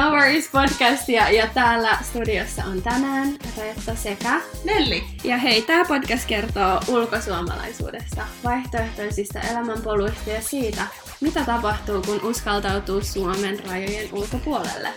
[0.00, 5.04] No Worries podcastia ja täällä studiossa on tänään Reetta sekä Nelli.
[5.24, 10.82] Ja hei, tämä podcast kertoo ulkosuomalaisuudesta, vaihtoehtoisista elämänpoluista ja siitä,
[11.20, 14.88] mitä tapahtuu, kun uskaltautuu Suomen rajojen ulkopuolelle.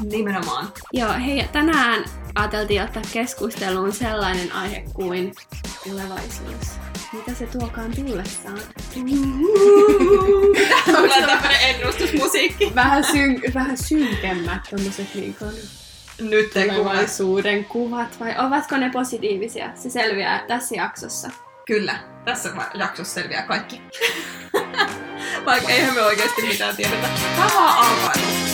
[0.00, 0.72] Nimenomaan.
[0.92, 2.04] Joo, hei, tänään
[2.34, 5.32] ajateltiin ottaa keskusteluun sellainen aihe kuin
[5.84, 6.87] tulevaisuus.
[7.12, 8.58] Mitä se tuokaan tullessaan?
[10.84, 12.72] Tulee tämmönen ennustusmusiikki.
[12.74, 15.54] vähän, syn- vähän synkemmät tommoset niin kuin
[16.20, 19.70] Nyt tulevaisuuden kuvat, vai ovatko ne positiivisia?
[19.74, 21.30] Se selviää tässä jaksossa.
[21.66, 23.82] Kyllä, tässä jaksossa selviää kaikki.
[25.46, 27.08] Vaikka eihän me oikeasti mitään tiedetä.
[27.36, 28.47] Tämä vaan arvailu.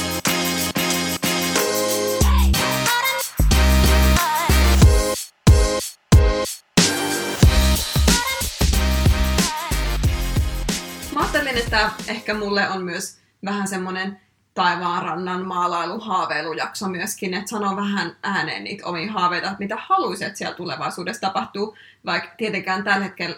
[11.55, 14.21] Ajattelin, että ehkä mulle on myös vähän semmonen
[14.55, 20.39] taivaanrannan maalailu haaveilujakso myöskin, että sanoo vähän ääneen niitä omia haaveita, että mitä haluaisit, että
[20.39, 23.37] siellä tulevaisuudessa tapahtuu, vaikka tietenkään tällä hetkellä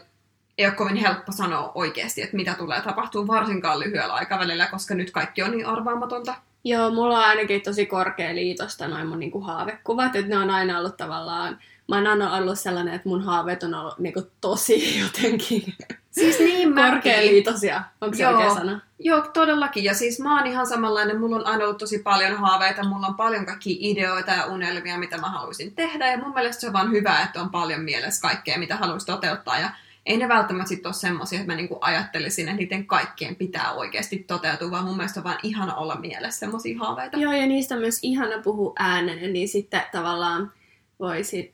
[0.58, 5.11] ei ole kovin helppo sanoa oikeasti, että mitä tulee tapahtuu varsinkaan lyhyellä aikavälillä, koska nyt
[5.11, 6.34] kaikki on niin arvaamatonta.
[6.64, 10.78] Joo, mulla on ainakin tosi korkea liitosta noin mun niinku haavekuvat, että ne on aina
[10.78, 11.58] ollut tavallaan,
[11.89, 15.75] mä oon aina ollut sellainen, että mun haaveet on ollut niinku tosi jotenkin
[16.19, 17.83] Siis niin korkealiitosia.
[18.00, 18.33] Onko se Joo.
[18.33, 18.81] oikea sana?
[18.98, 19.84] Joo, todellakin.
[19.84, 21.20] Ja siis mä oon ihan samanlainen.
[21.20, 22.84] Mulla on aina ollut tosi paljon haaveita.
[22.84, 26.11] Mulla on paljon kaikki ideoita ja unelmia, mitä mä haluaisin tehdä.
[26.11, 29.58] Ja mun mielestä se on vaan hyvä, että on paljon mielessä kaikkea, mitä haluaisi toteuttaa.
[29.58, 29.70] Ja
[30.06, 34.19] ei ne välttämättä sit ole semmoisia, että mä niinku ajattelisin, että niiden kaikkien pitää oikeasti
[34.19, 37.19] toteutua, vaan mun mielestä on vaan ihana olla mielessä semmoisia haaveita.
[37.19, 40.53] Joo, ja niistä on myös ihana puhua ääneen, niin sitten tavallaan
[41.01, 41.53] voisi,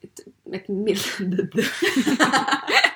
[0.52, 1.02] että millä...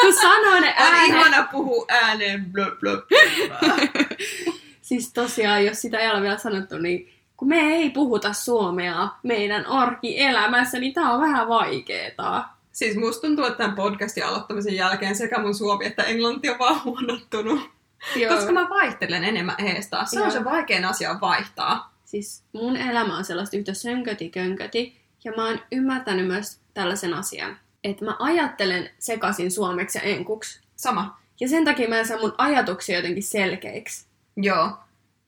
[0.00, 2.44] Kun sanoo ne On ääneen, ihana puhua ääneen.
[2.52, 3.86] Blö, blö, blö.
[4.82, 9.66] siis tosiaan, jos sitä ei ole vielä sanottu, niin kun me ei puhuta suomea meidän
[9.66, 12.44] arkielämässä, niin tää on vähän vaikeeta.
[12.72, 16.84] Siis musta tuntuu, että tämän podcastin aloittamisen jälkeen sekä mun suomi että englanti on vaan
[16.84, 17.70] huonottunut.
[18.16, 18.34] Joo.
[18.34, 20.04] Koska mä vaihtelen enemmän eestä.
[20.04, 20.26] Se Joo.
[20.26, 21.94] on se vaikein asia vaihtaa.
[22.04, 27.56] Siis mun elämä on sellaista yhtä sönköti könköti, ja mä oon ymmärtänyt myös tällaisen asian,
[27.84, 30.60] että mä ajattelen sekaisin suomeksi ja enkuksi.
[30.76, 31.20] Sama.
[31.40, 34.06] Ja sen takia mä en saa mun ajatuksia jotenkin selkeiksi.
[34.36, 34.78] Joo.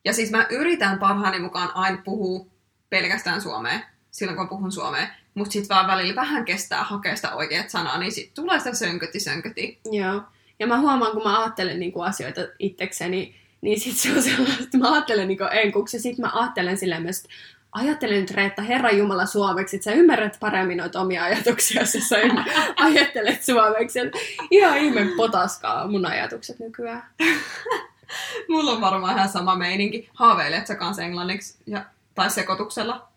[0.05, 2.47] Ja siis mä yritän parhaani mukaan aina puhua
[2.91, 3.81] pelkästään suomea,
[4.11, 5.06] silloin kun puhun suomea.
[5.34, 9.21] Mutta sit vaan välillä vähän kestää hakea sitä oikeat sanaa, niin sit tulee sitä sönköti
[9.21, 9.81] sönköti.
[9.93, 10.22] Joo.
[10.59, 14.78] Ja mä huomaan, kun mä ajattelen niinku asioita itsekseni, niin sit se on sellaista, että
[14.78, 17.28] mä ajattelen niinku enkuksi, ja sit mä ajattelen silleen myös, että
[17.76, 22.16] ajattelen nyt Reetta Herran Jumala suomeksi, että sä ymmärrät paremmin noita omia ajatuksia, jos sä
[22.76, 23.98] ajattelet suomeksi.
[24.00, 24.12] Et
[24.50, 27.03] ihan ihme potaskaa mun ajatukset nykyään.
[28.48, 30.10] Mulla on varmaan ihan sama meininki.
[30.15, 31.84] Haaveilet sä kanssa englanniksi ja,
[32.15, 33.09] tai sekoituksella?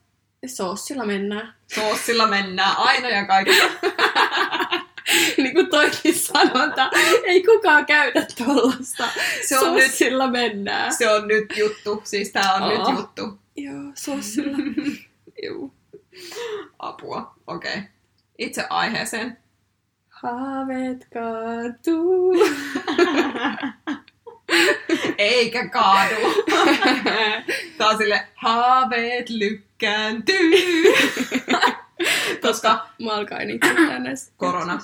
[0.45, 1.53] Soossilla mennään.
[1.75, 3.63] Soossilla mennään aina ja kaikilla.
[5.37, 6.89] niin kuin toikin sanonta,
[7.23, 9.07] ei kukaan käytä tollasta.
[9.47, 10.93] Se on nyt- Soossilla mennään.
[10.93, 12.01] Se on nyt juttu.
[12.03, 12.69] Siis tää on Oo.
[12.69, 13.39] nyt juttu.
[13.63, 14.57] Joo, soossilla.
[15.43, 15.73] Juu.
[16.79, 17.35] Apua.
[17.47, 17.71] Okei.
[17.73, 17.83] Okay.
[18.37, 19.37] Itse aiheeseen.
[20.09, 22.33] Haaveet kaatuu.
[25.17, 26.15] Eikä kaadu.
[27.77, 30.51] Tää on sille haaveet lykkääntyy.
[32.41, 34.13] Koska Mä alkain itse tänne.
[34.37, 34.79] korona.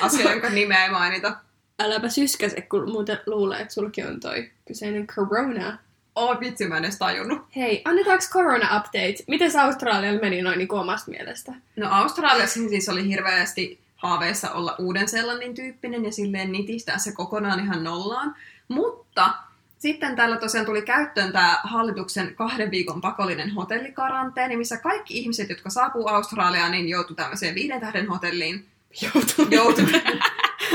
[0.00, 1.36] Asia, jonka nimeä ei mainita.
[1.80, 5.78] Äläpä syskäse, kun muuten luulee, että sulki on toi kyseinen corona.
[6.14, 7.42] Oh, vitsi, mä en edes tajunnut.
[7.56, 9.14] Hei, annetaanko corona update?
[9.28, 11.52] Miten Australialla meni noin niin omasta mielestä?
[11.76, 17.60] No Australiassa siis oli hirveästi haaveissa olla uuden sellainen tyyppinen ja silleen nitistää se kokonaan
[17.60, 18.36] ihan nollaan.
[18.68, 19.34] Mutta
[19.78, 25.70] sitten täällä tosiaan tuli käyttöön tämä hallituksen kahden viikon pakollinen hotellikaranteeni, missä kaikki ihmiset, jotka
[25.70, 28.66] saapuu Australiaan, niin joutuu tämmöiseen viiden tähden hotelliin.
[29.02, 29.46] Joutuu.
[29.50, 29.86] Joutuu.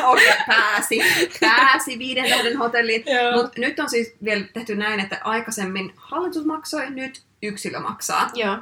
[0.12, 1.00] Okei, pääsi.
[1.40, 3.04] Pääsi viiden tähden hotelliin.
[3.36, 8.30] Mutta nyt on siis vielä tehty näin, että aikaisemmin hallitus maksoi, nyt yksilö maksaa.
[8.34, 8.58] Joo.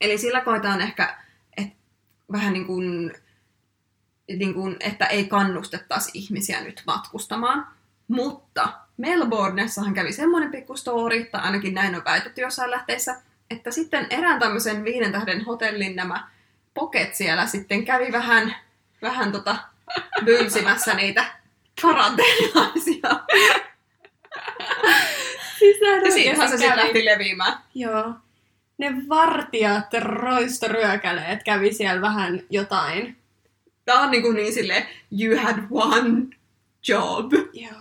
[0.00, 1.16] Eli sillä koetaan ehkä,
[1.56, 1.76] että
[2.32, 3.12] vähän niin kuin,
[4.36, 7.66] niin kuin, että ei kannustettaisi ihmisiä nyt matkustamaan.
[8.08, 13.16] Mutta Melbourneessahan kävi semmoinen pikku story, tai ainakin näin on väitetty jossain lähteissä,
[13.50, 16.28] että sitten erään tämmöisen viiden tähden hotellin nämä
[16.74, 18.54] poket siellä sitten kävi vähän,
[19.02, 19.56] vähän tota,
[20.24, 21.24] bylsimässä niitä
[21.82, 23.20] karanteenilaisia.
[25.58, 27.58] Siis näin Ja siitähän se sitten lähti leviämään.
[27.74, 28.14] Joo.
[28.78, 33.16] Ne vartijat, roistoryökäleet kävi siellä vähän jotain.
[33.84, 34.86] Tää on niin, kuin niin silleen,
[35.20, 36.36] you had one
[36.88, 37.32] job.
[37.52, 37.72] Joo.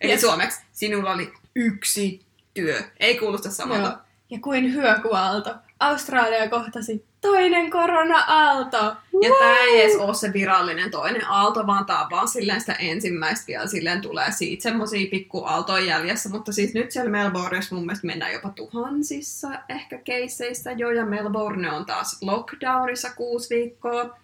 [0.00, 0.20] Eli Yes.
[0.20, 2.20] suomeksi, sinulla oli yksi
[2.54, 2.82] työ.
[3.00, 3.88] Ei kuulosta samalta.
[3.88, 3.98] Joo.
[4.30, 5.54] Ja kuin hyökuaalto.
[5.80, 8.96] Australia kohtasi toinen korona-aalto.
[9.22, 12.72] Ja tää ei edes ole se virallinen toinen aalto, vaan tää on vaan silleen sitä
[12.72, 15.46] ensimmäistä vielä silleen tulee siitä semmosia pikku
[15.86, 16.28] jäljessä.
[16.28, 20.90] Mutta siis nyt siellä Melbourneissa mun mielestä mennään jopa tuhansissa ehkä keisseissä jo.
[20.90, 24.18] Ja Melbourne on taas lockdownissa kuusi viikkoa.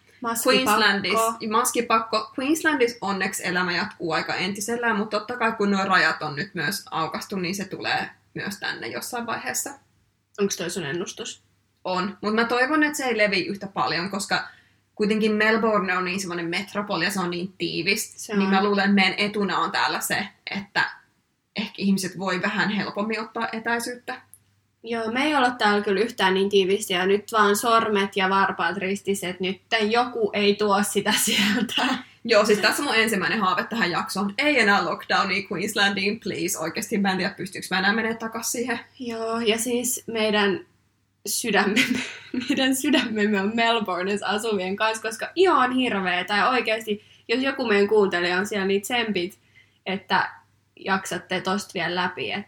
[0.47, 2.33] Queenslandissa, maskipakko.
[2.39, 6.85] Queenslandissa onneksi elämä jatkuu aika entisellään, mutta totta kai kun nuo rajat on nyt myös
[6.91, 9.71] aukastu, niin se tulee myös tänne jossain vaiheessa.
[10.41, 11.43] Onko toi sun ennustus?
[11.84, 14.49] On, mutta mä toivon, että se ei levi yhtä paljon, koska
[14.94, 18.38] kuitenkin Melbourne on niin semmoinen metropoli ja se on niin tiivis, Se on.
[18.38, 20.90] niin mä luulen, että meidän etuna on täällä se, että
[21.56, 24.20] ehkä ihmiset voi vähän helpommin ottaa etäisyyttä.
[24.84, 28.76] Joo, me ei olla täällä kyllä yhtään niin tiivisti ja nyt vaan sormet ja varpaat
[28.76, 31.82] ristissä, että nyt joku ei tuo sitä sieltä.
[32.25, 34.34] Joo, siis tässä on mun ensimmäinen haave tähän jaksoon.
[34.38, 36.58] Ei enää lockdownia Queenslandiin, please.
[36.58, 38.81] Oikeasti mä en tiedä, pystyykö mä enää menee takas siihen.
[38.99, 40.61] Joo, ja siis meidän
[41.26, 41.98] sydämemme,
[42.48, 46.24] meidän sydämemme on Melbourneissa asuvien kanssa, koska ihan hirveä.
[46.24, 49.38] Tai oikeasti, jos joku meidän kuuntelija on siellä, niin tsempit,
[49.86, 50.30] että
[50.76, 52.32] jaksatte tosta vielä läpi.
[52.32, 52.46] Et,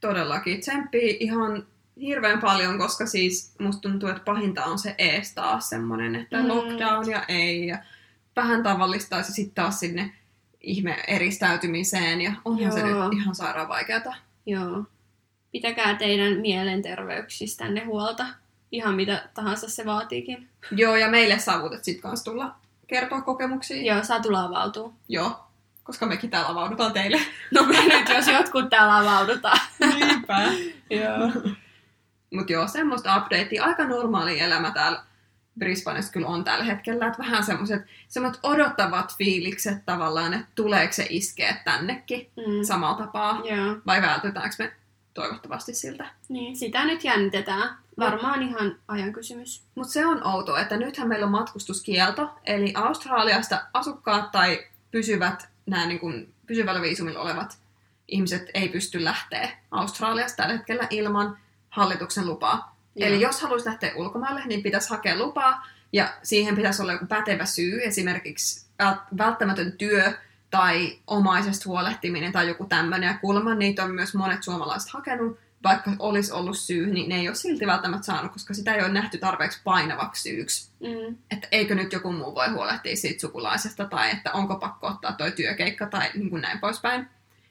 [0.00, 0.60] Todellakin.
[0.60, 1.66] Tsemppii ihan
[2.00, 6.48] hirveän paljon, koska siis musta tuntuu, että pahinta on se ees taas semmonen, että Mm.
[6.48, 7.66] lockdown ja ei.
[7.66, 7.78] Ja
[8.36, 10.12] vähän tavallista se sitten taas sinne
[10.60, 13.08] ihme eristäytymiseen ja onhan se Joo.
[13.08, 14.14] nyt ihan sairaan vaikeata.
[14.46, 14.84] joo.
[15.54, 18.26] Pitäkää teidän mielenterveyksistänne huolta.
[18.72, 20.48] Ihan mitä tahansa se vaatiikin.
[20.70, 22.54] Joo, ja meille saavutet sit kans tulla
[22.86, 23.94] kertoa kokemuksia.
[23.94, 24.92] Joo, saa tulla avautua.
[25.08, 25.44] Joo,
[25.84, 27.20] koska mekin täällä avaudutaan teille.
[27.54, 29.58] No me nyt, jos jotkut täällä avaudutaan.
[29.80, 30.42] Niinpä.
[30.90, 31.52] joo.
[32.34, 33.64] Mutta joo, semmoista updatea.
[33.64, 35.02] Aika normaali elämä täällä
[35.58, 37.06] Brisbaneissa kyllä on tällä hetkellä.
[37.06, 37.82] Että vähän semmoiset
[38.42, 42.64] odottavat fiilikset tavallaan, että tuleeko se iskeä tännekin Mm.
[42.64, 43.40] samalla tapaa.
[43.44, 43.76] Joo.
[43.86, 44.72] Vai vältytäänkö me
[45.14, 46.06] toivottavasti siltä.
[46.28, 47.76] Niin, sitä nyt jännitetään.
[47.98, 49.62] Varmaan ihan ajan kysymys.
[49.74, 55.86] Mutta se on outoa, että nythän meillä on matkustuskielto, eli Australiasta asukkaat tai pysyvät, nämä
[55.86, 57.58] niin kuin pysyvällä viisumilla olevat
[58.08, 61.38] ihmiset ei pysty lähteä Australiasta tällä hetkellä ilman
[61.70, 62.76] hallituksen lupaa.
[62.96, 63.08] Joo.
[63.08, 67.44] Eli jos haluaisi lähteä ulkomaille, niin pitäisi hakea lupaa, ja siihen pitäisi olla joku pätevä
[67.44, 70.12] syy, esimerkiksi vält- välttämätön työ
[70.54, 73.06] tai omaisesta huolehtiminen tai joku tämmöinen.
[73.06, 77.28] Ja kuulemma niitä on myös monet suomalaiset hakenut, vaikka olisi ollut syy, niin ne ei
[77.28, 80.70] ole silti välttämättä saanut, koska sitä ei ole nähty tarpeeksi painavaksi syyksi.
[80.80, 81.16] Mm.
[81.30, 85.32] Että eikö nyt joku muu voi huolehtia siitä sukulaisesta, tai että onko pakko ottaa toi
[85.32, 87.06] työkeikka, tai niin kuin näin poispäin.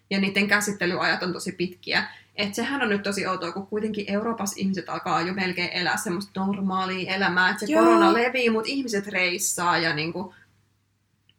[0.10, 2.08] Ja niiden käsittelyajat on tosi pitkiä.
[2.36, 6.40] Et sehän on nyt tosi outoa, kun kuitenkin Euroopassa ihmiset alkaa jo melkein elää semmoista
[6.40, 7.84] normaalia elämää, että se Joo.
[7.84, 10.34] korona levii, mutta ihmiset reissaa ja niinku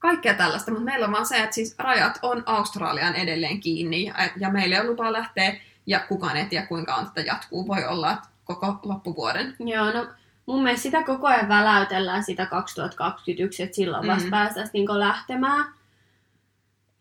[0.09, 0.71] kaikkea tällaista.
[0.71, 4.75] Mutta meillä on vaan se, että siis rajat on Australian edelleen kiinni ja, ja meillä
[4.77, 5.57] ei ole lupaa lähteä
[5.87, 7.67] ja kukaan ei tiedä kuinka kauan tätä jatkuu.
[7.69, 9.57] Voi olla, että koko loppuvuoden.
[9.59, 10.07] Joo, no
[10.47, 14.31] mun mielestä sitä koko ajan väläytellään sitä 2021, että silloin vasta Mm.
[14.31, 15.65] päästäisiin niinku lähtemään.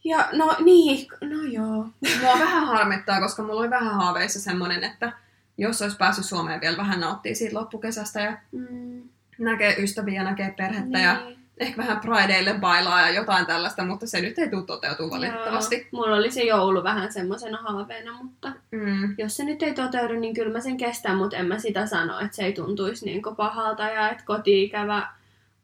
[0.03, 1.87] Ja no niin, no joo.
[2.21, 5.11] Mua vähän harmittaa, koska mulla oli vähän haaveissa semmoinen, että
[5.57, 9.01] jos olisi päässyt Suomeen vielä vähän nauttia siitä loppukesästä ja Mm,
[9.39, 11.03] näkee ystäviä näkee perhettä niin.
[11.03, 11.21] ja
[11.57, 15.75] ehkä vähän Prideille bailaa ja jotain tällaista, mutta se nyt ei tule toteutumaan valitettavasti.
[15.75, 15.85] Joo.
[15.91, 19.15] Mulla oli se joulu vähän semmoisena haaveena, mutta Mm.
[19.17, 22.19] jos se nyt ei toteudu, niin kyllä mä sen kestän, mutta en mä sitä sano,
[22.19, 25.07] että se ei tuntuisi niin pahalta ja että kotiikävä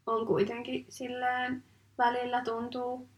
[0.06, 1.62] on kuitenkin silleen
[1.98, 3.08] välillä tuntuu.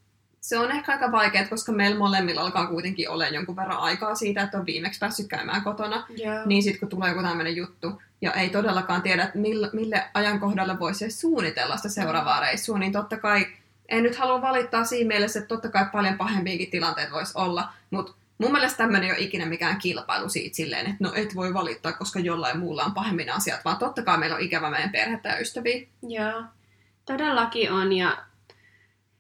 [0.42, 4.42] Se on ehkä aika vaikeaa, koska meillä molemmilla alkaa kuitenkin olla jonkun verran aikaa siitä,
[4.42, 6.06] että on viimeksi päässyt käymään kotona.
[6.16, 6.46] Joo.
[6.46, 10.78] Niin sitten kun tulee joku tämmöinen juttu, ja ei todellakaan tiedä, että mille, mille ajankohdalla
[10.78, 13.46] voisi suunnitella sitä seuraavaa reissua, niin totta kai,
[13.88, 18.12] en nyt halua valittaa siinä mielessä, että totta kai paljon pahempiakin tilanteet voisi olla, mutta
[18.38, 21.92] mun mielestä tämmöinen ei ole ikinä mikään kilpailu siitä silleen, että no et voi valittaa,
[21.92, 25.38] koska jollain muulla on pahemmin asiat, vaan totta kai meillä on ikävä meidän perhettä ja
[25.38, 25.86] ystäviä.
[26.08, 26.42] Joo,
[27.06, 28.18] todellakin on ja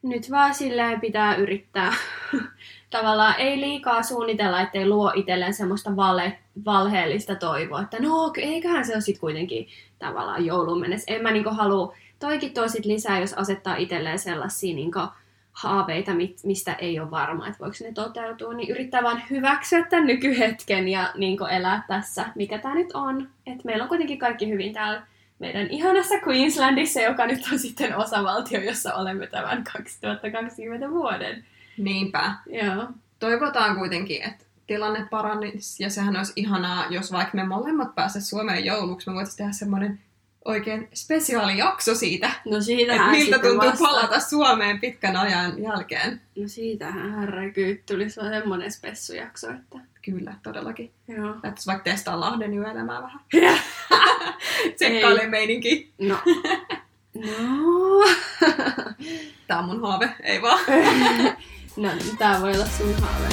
[0.02, 1.94] nyt vaan silleen pitää yrittää.
[2.90, 8.92] Tavallaan ei liikaa suunnitella, ettei luo itselleen semmoista vale, valheellista toivoa, että no eiköhän se
[8.92, 9.68] ole sitten kuitenkin
[9.98, 11.14] tavallaan jouluun mennessä.
[11.14, 15.00] En mä niinku halua, toikin tuo sit lisää, jos asettaa itselleen sellaisia niinku
[15.52, 16.12] haaveita,
[16.44, 21.12] mistä ei ole varma, että voiko ne toteutua, niin yrittää vaan hyväksyä tämän nykyhetken ja
[21.16, 23.28] niinku elää tässä, mikä tämä nyt on.
[23.46, 25.02] Et meillä on kuitenkin kaikki hyvin täällä
[25.42, 31.44] meidän ihanassa Queenslandissa, joka nyt on sitten osavaltio, jossa olemme tämän 2020 vuoden.
[31.78, 32.34] Niinpä.
[32.46, 32.86] Joo.
[33.18, 38.64] Toivotaan kuitenkin, että tilanne paranisi, ja sehän olisi ihanaa, jos vaikka me molemmat päästä Suomeen
[38.64, 40.00] jouluksi, me voitaisiin tehdä semmoinen
[40.44, 42.56] oikein spesiaalijakso siitä, No
[42.92, 43.84] että miltä tuntuu vasta...
[43.84, 46.20] palata Suomeen pitkän ajan jälkeen.
[46.36, 50.92] No siitähän herregud tulisi vaan semmonen spessujakso, että Kyllä, todellakin.
[51.08, 51.34] joo.
[51.66, 53.20] Vaikka testaa Lahden yöelämää vähän.
[54.76, 55.92] Tsekkaile meininki.
[55.98, 56.16] No.
[57.14, 58.04] No.
[59.46, 60.60] Tää on mun haave, ei vaan.
[61.76, 63.28] no niin, tää voi olla sun haave.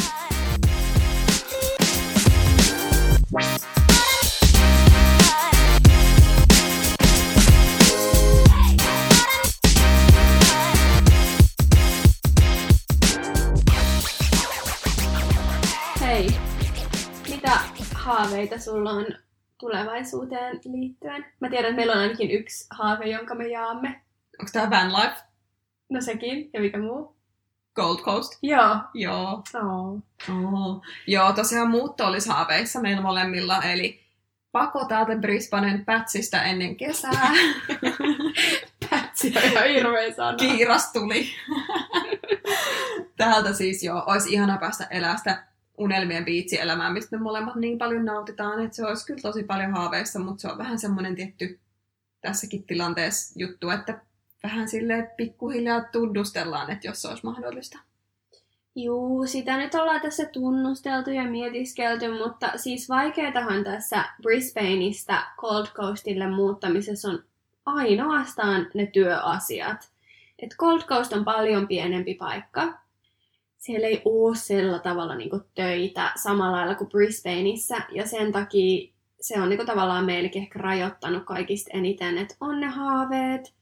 [18.09, 19.05] Haaveita sulla on
[19.59, 21.25] tulevaisuuteen liittyen?
[21.39, 23.87] Mä tiedän, että meillä on ainakin yksi haave, jonka me jaamme.
[24.39, 25.15] Onko tää Van Life?
[25.89, 27.15] No sekin, ja mikä muu?
[27.75, 28.39] Gold Coast?
[28.41, 28.77] Joo.
[28.93, 29.43] Joo.
[29.55, 30.01] Oh.
[30.29, 30.81] Oh.
[31.07, 33.99] Joo, tosiaan muutto olisi haaveissa meillä molemmilla, eli
[34.51, 37.31] pako täältä Brisbanen pätsistä ennen kesää.
[38.89, 40.37] Pätsi on ihan hirveä sana.
[40.37, 41.27] Kiiras tuli.
[43.17, 45.48] Täältä siis jo olisi ihana päästä elää sitä
[45.79, 50.19] unelmien biitsielämää, mistä me molemmat niin paljon nautitaan, että se olisi kyllä tosi paljon haaveissa,
[50.19, 51.59] mutta se on vähän semmoinen tietty
[52.21, 54.01] tässäkin tilanteessa juttu, että
[54.43, 57.79] vähän sille pikkuhiljaa tunnustellaan, että jos se olisi mahdollista.
[58.75, 66.27] Juu, sitä nyt ollaan tässä tunnusteltu ja mietiskelty, mutta siis vaikeatahan tässä Brisbaneista Gold Coastille
[66.27, 67.23] muuttamisessa on
[67.65, 69.89] ainoastaan ne työasiat.
[70.39, 72.79] Et Gold Coast on paljon pienempi paikka.
[73.59, 79.41] Siellä ei ole sillä tavalla niinku töitä samalla lailla kuin Brisbaneissa, ja sen takia se
[79.41, 83.53] on niinku tavallaan meillekin ehkä rajoittanut kaikista eniten, että on ne haaveet,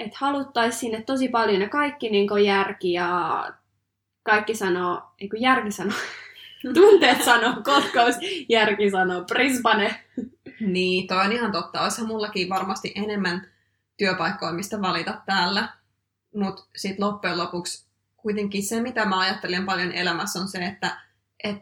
[0.00, 3.44] että haluttaisiin sinne tosi paljon ja kaikki niinku järki ja
[4.22, 5.98] kaikki sanoo, ei kun järki sanoo,
[6.74, 7.62] tunteet sanoo
[7.94, 10.04] Coast, järki sanoo Brisbane.
[10.60, 11.82] Niin, toi on ihan totta.
[11.82, 13.48] Olisihan mullakin varmasti enemmän
[13.96, 15.68] työpaikkoja, mistä valita täällä.
[16.34, 17.85] Mutta sitten loppujen lopuksi
[18.26, 20.98] kuitenkin se, mitä mä ajattelen paljon elämässä, on se, että
[21.44, 21.56] et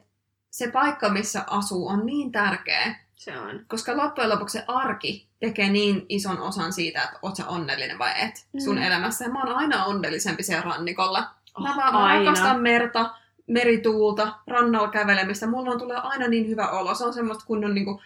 [0.51, 2.97] se paikka, missä asuu, on niin tärkeä.
[3.17, 3.61] Se on.
[3.69, 8.13] Koska loppujen lopuksi se arki tekee niin ison osan siitä, että oot sä onnellinen vai
[8.25, 8.83] et sun Mm.
[8.83, 9.25] elämässä.
[9.25, 11.21] Ja mä oon aina onnellisempi siellä rannikolla.
[11.21, 13.15] Mä, Oh, vaan, mä rakastan merta,
[13.47, 15.47] merituulta, rannalla kävelemistä.
[15.47, 16.95] Mulla on tulee aina niin hyvä olo.
[16.95, 18.01] Se on semmoista kunnon niinku,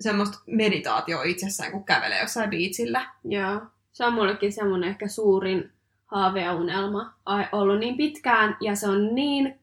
[0.00, 3.06] semmoista meditaatio itsessään, kun kävelee jossain biitsillä.
[3.24, 3.60] Joo.
[3.92, 5.72] Se on mullekin semmonen ehkä suurin
[6.10, 9.58] haave ja unelma ai- ollut niin pitkään, ja se on niin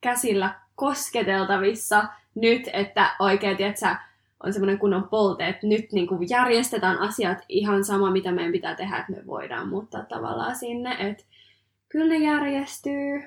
[0.00, 2.04] käsillä kosketeltavissa
[2.34, 3.96] nyt, että oikein, tietsä,
[4.44, 8.74] on semmoinen kunnon polte, että nyt niin kuin järjestetään asiat ihan sama, mitä meidän pitää
[8.74, 11.24] tehdä, että me voidaan muuttaa tavallaan sinne, että
[11.88, 13.22] kyllä ne järjestyy,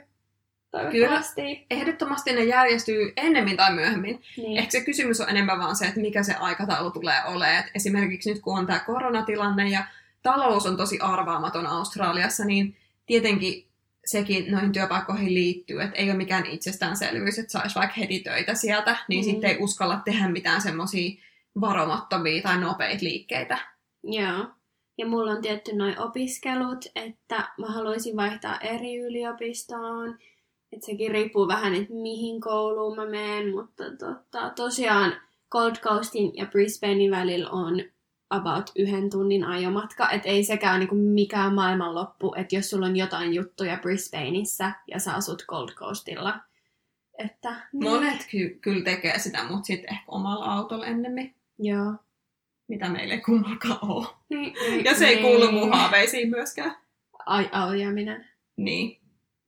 [0.71, 1.65] toivottavasti.
[1.71, 4.21] Ehdottomasti ne järjestyy ennemmin tai myöhemmin.
[4.37, 4.57] Niin.
[4.57, 7.59] Ehkä se kysymys on enemmän vaan se, että mikä se aikataulu tulee olemaan.
[7.59, 9.85] Et esimerkiksi nyt kun on tämä koronatilanne ja
[10.23, 12.75] talous on tosi arvaamaton Australiassa, niin
[13.05, 13.67] tietenkin
[14.05, 18.97] sekin noihin työpaikkoihin liittyy, että ei ole mikään itsestäänselvyys, että saisi vaikka heti töitä sieltä,
[19.07, 19.31] niin Mm.
[19.31, 21.21] sitten ei uskalla tehdä mitään semmoisia
[21.61, 23.57] varomattomia tai nopeita liikkeitä.
[24.03, 24.45] Joo.
[24.97, 30.17] Ja mulla on tietty noin opiskelut, että mä haluaisin vaihtaa eri yliopistoon.
[30.71, 35.13] Että sekin riippuu vähän, että mihin kouluun mä menen, mutta tota, tosiaan
[35.51, 37.83] Gold Coastin ja Brisbanein välillä on
[38.35, 43.33] about yhden tunnin ajomatka, että ei sekään niinku mikään maailmanloppu, että jos sulla on jotain
[43.33, 46.39] juttuja Brisbaneissa ja sä asut Gold Coastilla.
[47.17, 47.91] Että, niin.
[47.91, 51.93] Monet ky- kyllä tekee sitä, mutta sitten ehkä omalla autolla ennemmin, Joo.
[52.67, 54.07] mitä meillä ei kummakaan ole.
[54.29, 55.25] Niin, niin, Ja se ei niin.
[55.25, 56.75] kuulu mun haaveisiin myöskään.
[57.25, 58.27] Ai, aujaminen.
[58.57, 58.99] Niin.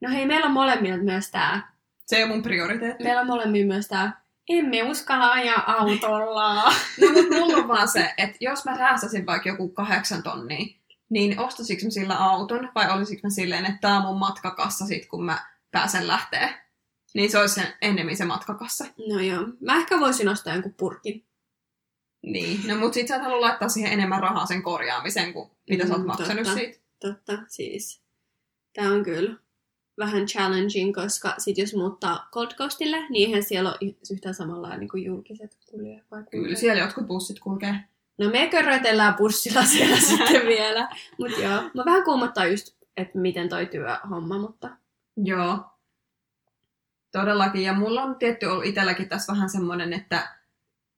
[0.01, 1.75] No hei, meillä on molemmilla myös tää.
[2.06, 3.04] Se on mun prioriteetti.
[3.04, 4.25] Meillä on molemmilla myös tää.
[4.50, 6.64] Emme uskalla ajaa autolla.
[7.02, 10.66] No mut mulla on vaan se, että jos mä säästäisin vaikka joku kahdeksan tonnia,
[11.10, 15.06] niin ostaisinko mä sillä auton vai olisiko mä silleen, että tää on mun matkakassa sit
[15.06, 16.54] kun mä pääsen lähtee.
[17.14, 18.86] Niin se olisi sen ennemmin se matkakassa.
[19.10, 19.44] No joo.
[19.62, 21.25] Mä ehkä voisin ostaa jonkun purkin.
[22.22, 22.68] Niin.
[22.68, 25.94] No mut sit sä et halua laittaa siihen enemmän rahaa sen korjaamiseen kuin mitä sä
[25.94, 26.54] oot Mm, maksanut totta.
[26.60, 26.80] siitä.
[27.00, 28.02] Totta, siis.
[28.74, 29.36] Tää on kyllä
[29.98, 34.90] vähän challenging, koska sit jos muuttaa Gold Coastille, niin eihän siellä ole yhtään samalla niin
[34.90, 35.58] kuin julkiset
[36.12, 37.75] vai Kyllä siellä jotkut bussit kulkee.
[38.18, 40.90] No me körötellään bussilla siellä sitten vielä.
[41.20, 44.70] Mut joo, mä vähän kuumottaa just, että miten toi työhomma, mutta
[45.18, 45.60] Joo.
[47.12, 47.64] Todellakin.
[47.64, 50.36] Ja mulla on tietty ollut itselläkin tässä vähän semmoinen, että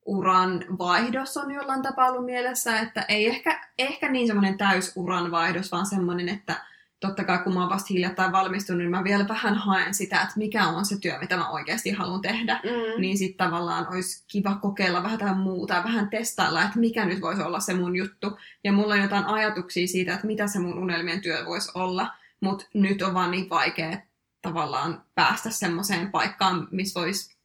[0.05, 5.31] uran vaihdos on jollain tapaa ollut mielessä, että ei ehkä, ehkä niin semmoinen täys uran
[5.31, 6.65] vaihdos, vaan semmoinen, että
[6.99, 10.33] totta kai kun mä oon vasta hiljattain valmistunut, niin mä vielä vähän haen sitä, että
[10.35, 12.59] mikä on se työ, mitä mä oikeasti haluan tehdä.
[12.63, 13.01] Mm.
[13.01, 17.41] Niin sitten tavallaan olisi kiva kokeilla vähän jotain muuta, vähän testailla, että mikä nyt voisi
[17.41, 18.37] olla se mun juttu.
[18.63, 22.65] Ja mulla on jotain ajatuksia siitä, että mitä se mun unelmien työ voisi olla, mutta
[22.73, 23.97] nyt on vaan niin vaikea
[24.41, 27.37] tavallaan päästä semmoiseen paikkaan, missä voisi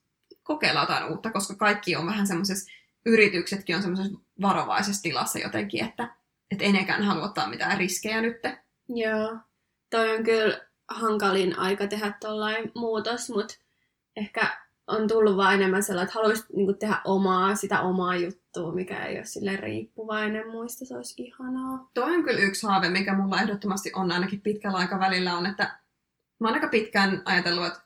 [0.43, 2.73] kokeilla jotain uutta, koska kaikki on vähän semmoisessa,
[3.07, 6.09] yrityksetkin on semmoisessa varovaisessa tilassa jotenkin, että
[6.51, 8.37] et enekään halua ottaa mitään riskejä nyt.
[8.89, 9.37] Joo.
[9.91, 13.55] Toi on kyllä hankalin aika tehdä tollain muutos, mutta
[14.17, 19.05] ehkä on tullut vaan enemmän sellainen, että haluaisit niinku tehdä omaa, sitä omaa juttua, mikä
[19.05, 21.91] ei ole sille riippuvainen muista, se olisi ihanaa.
[21.95, 25.79] Toi on kyllä yksi haave, mikä mulla ehdottomasti on ainakin pitkällä aikavälillä on, että
[26.39, 27.81] mä oon aika pitkään ajatellut, että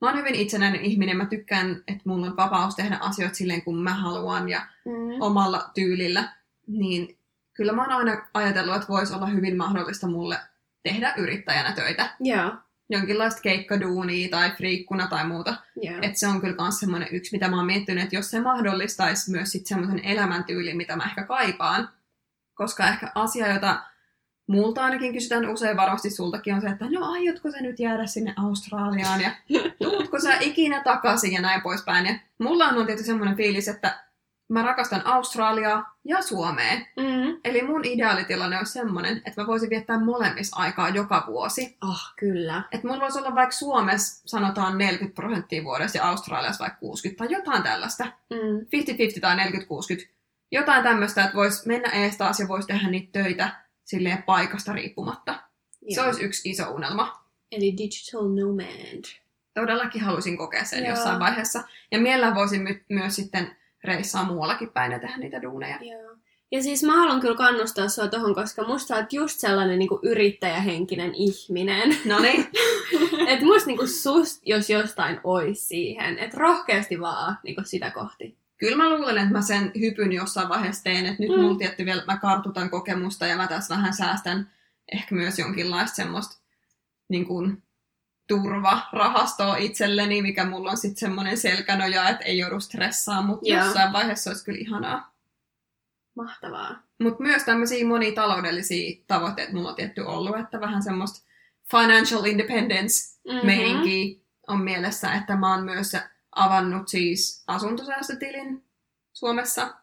[0.00, 3.82] mä oon hyvin itsenäinen ihminen, mä tykkään, että mulla on vapaus tehdä asioita silleen, kun
[3.82, 5.20] mä haluan ja Mm.
[5.20, 6.32] omalla tyylillä,
[6.66, 7.18] niin
[7.54, 10.38] kyllä mä oon aina ajatellut, että voisi olla hyvin mahdollista mulle
[10.82, 12.16] tehdä yrittäjänä töitä.
[12.20, 12.52] Joo.
[12.90, 15.54] Jonkinlaista keikkaduunia tai friikkuna tai muuta.
[15.76, 15.98] Joo.
[16.02, 19.30] Et se on kyllä myös semmoinen yksi, mitä mä oon miettinyt, että jos se mahdollistaisi
[19.30, 21.88] myös sit semmoisen elämäntyylin, mitä mä ehkä kaipaan.
[22.54, 23.82] Koska ehkä asia, jota
[24.46, 28.34] multa ainakin kysytään usein, varmasti sultakin on se, että no aiotko sä nyt jäädä sinne
[28.36, 29.30] Australiaan ja
[29.82, 32.06] tuutko sä ikinä takaisin ja näin poispäin.
[32.06, 34.04] Ja mulla on tietysti semmoinen fiilis, että
[34.52, 36.74] mä rakastan Australiaa ja Suomea.
[36.76, 37.40] Mm.
[37.44, 41.76] Eli mun ideaalitilanne on semmoinen, että mä voisin viettää molemmissa aikaa joka vuosi.
[41.82, 42.62] Oh, kyllä.
[42.72, 47.32] Että mulla voisi olla vaikka Suomessa sanotaan 40 prosenttia vuodessa ja Australiassa vaikka 60 tai
[47.32, 48.04] jotain tällaista.
[48.04, 48.60] Mm.
[49.16, 50.08] 50-50 tai 40-60.
[50.52, 53.50] Jotain tämmöistä, että voisi mennä ees taas ja voisi tehdä niitä töitä
[53.84, 55.34] silleen paikasta riippumatta.
[55.88, 56.06] Se Joo.
[56.06, 57.22] olisi yksi iso unelma.
[57.52, 59.04] Eli digital nomad.
[59.54, 60.90] Todellakin haluaisin kokea sen Joo.
[60.90, 61.62] jossain vaiheessa.
[61.90, 65.78] Ja mielellään voisin my- myös sitten reissaa muuallakin päin ja tehdä niitä duuneja.
[65.80, 66.16] Joo.
[66.52, 71.14] Ja siis mä haluan kyllä kannustaa sua tohon, koska musta oot just sellainen niinku yrittäjähenkinen
[71.14, 71.96] ihminen.
[72.04, 72.48] No niin,
[73.28, 76.18] Et musta niinku sust, jos jostain ois siihen.
[76.18, 78.36] Et rohkeasti vaan niinku sitä kohti.
[78.58, 81.06] kyllä mä luulen, että mä sen hypyn jossain vaiheessa teen.
[81.06, 81.40] Että nyt mm.
[81.40, 84.50] mulla tietty vielä, mä kartutan kokemusta ja mä tässä vähän säästän
[84.92, 86.36] ehkä myös jonkinlaista semmoista
[87.08, 87.62] niin kuin,
[88.28, 93.64] turvarahastoa itselleni, mikä mulla on sitten semmoinen selkänoja, että ei joudu stressaa, mutta Joo.
[93.64, 95.12] jossain vaiheessa olisi kyllä ihanaa.
[96.16, 96.82] Mahtavaa.
[97.02, 101.26] Mutta myös tämmöisiä monitaloudellisia tavoitteita mulla on tietty ollut, että vähän semmoista
[101.70, 103.46] financial independence Mhm.
[103.46, 105.96] meininkiä on mielessä, että mä oon myös
[106.36, 108.64] avannut siis asuntosäästötilin
[109.12, 109.74] Suomessa.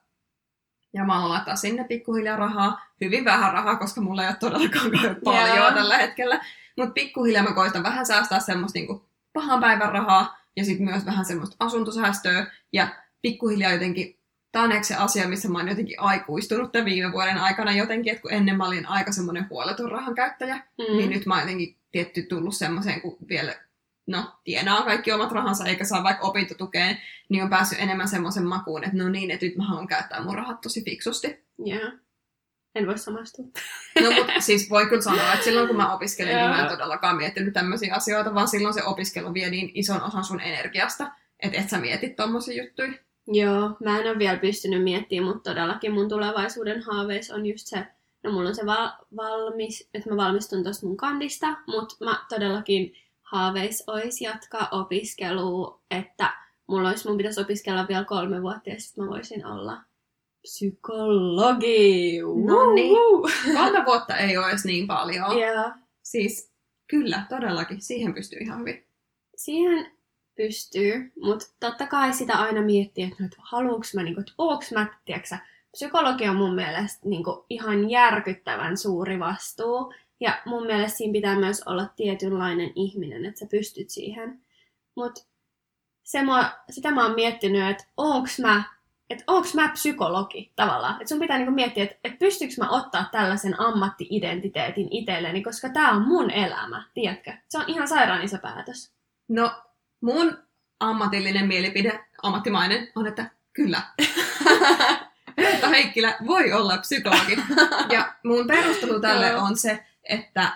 [0.93, 2.81] Ja mä haluan laittaa sinne pikkuhiljaa rahaa.
[3.01, 4.91] Hyvin vähän rahaa, koska mulla ei ole todellakaan
[5.23, 5.71] paljon Joo.
[5.71, 6.41] tällä hetkellä.
[6.79, 11.25] Mutta pikkuhiljaa mä koitan vähän säästää semmoista niinku pahan päivän rahaa ja sitten myös vähän
[11.25, 12.51] semmoista asuntosäästöä.
[12.73, 12.87] Ja
[13.21, 14.19] pikkuhiljaa jotenkin,
[14.51, 18.21] tää on se asia, missä mä oon jotenkin aikuistunut tämän viime vuoden aikana jotenkin, että
[18.21, 20.97] kun ennen mä olin aika semmoinen huoleton rahan käyttäjä, Mm.
[20.97, 23.55] niin nyt mä oon jotenkin tietty tullut semmoiseen, kun vielä
[24.07, 26.97] no, tienaa kaikki omat rahansa eikä saa vaikka opintotukeen,
[27.29, 30.35] niin on päässyt enemmän semmoisen makuun, että no niin, että nyt mä haluan käyttää mun
[30.35, 31.45] rahat tosi fiksusti.
[31.65, 31.91] Joo.
[32.79, 33.45] En voi samastua.
[34.01, 37.17] No mutta siis voi kyllä sanoa, että silloin kun mä opiskelin, niin mä en todellakaan
[37.17, 41.69] miettinyt tämmöisiä asioita, vaan silloin se opiskelu vie niin ison osan sun energiasta, että et
[41.69, 42.91] sä mietit tommosia juttuja.
[43.27, 47.87] Joo, mä en ole vielä pystynyt miettimään, mutta todellakin mun tulevaisuuden haaveissa on just se,
[48.23, 52.93] no mulla on se val- valmis, että mä valmistun tosta mun kandista, mutta mä todellakin
[53.21, 56.33] haaveis ois jatkaa opiskelua, että
[56.67, 59.77] mulla olisi, mun pitäisi opiskella vielä kolme vuotta ja sitten mä voisin olla
[60.41, 62.19] psykologi.
[62.45, 62.97] No niin.
[63.57, 65.39] Kolme vuotta ei ole edes niin paljon.
[65.39, 66.51] Ja Siis
[66.87, 68.85] kyllä, todellakin, siihen pystyy ihan hyvin.
[69.35, 69.91] siihen
[70.35, 74.87] pystyy, mutta totta kai sitä aina miettii, että, että haluuks mä, niinku, että ooks mä,
[75.05, 75.37] tiiäksä,
[75.71, 79.93] psykologi on mun mielestä niinku, ihan järkyttävän suuri vastuu.
[80.19, 84.41] Ja mun mielestä siinä pitää myös olla tietynlainen ihminen, että sä pystyt siihen.
[84.95, 85.21] Mutta
[86.69, 88.63] sitä mä oon miettinyt, että onks mä,
[89.09, 90.93] että onks mä psykologi tavallaan.
[90.93, 95.91] Että sun pitää niinku miettiä, että, että pystyykö mä ottaa tällaisen ammatti-identiteetin itselleni, koska tää
[95.91, 97.33] on mun elämä, tiedätkö?
[97.49, 98.91] Se on ihan sairaan iso päätös.
[99.27, 99.51] No,
[100.01, 100.37] mun
[100.79, 103.81] ammatillinen mielipide, ammattimainen, on, että kyllä.
[105.37, 107.37] Reetta Heikkilä voi olla psykologi.
[107.93, 110.51] Ja mun perustelu tälle on se, että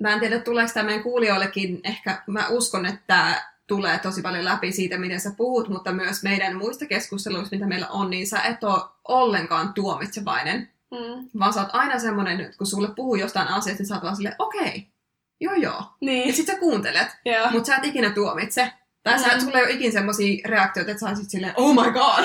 [0.00, 4.44] mä en tiedä, tuleeko tämä meidän kuulijoillekin, ehkä mä uskon, että tämä tulee tosi paljon
[4.44, 8.40] läpi siitä, miten sä puhut, mutta myös meidän muista keskusteluista, mitä meillä on, niin sä
[8.42, 11.28] et ole ollenkaan tuomitsevainen, Mm.
[11.38, 14.16] vaan sä oot aina semmoinen, että kun sulle puhuu jostain asiasta, niin sä oot vaan
[14.16, 14.80] silleen, okei, okay,
[15.40, 15.74] joo joo.
[15.80, 16.34] Ja Niin.
[16.34, 17.50] sit sä kuuntelet, Joo.
[17.50, 18.72] mutta sä et ikinä tuomitse.
[19.02, 19.40] Tai sä, Mm.
[19.40, 22.24] sulla ei ole ikinä semmosia reaktioita, että sä olisit silleen, oh my god.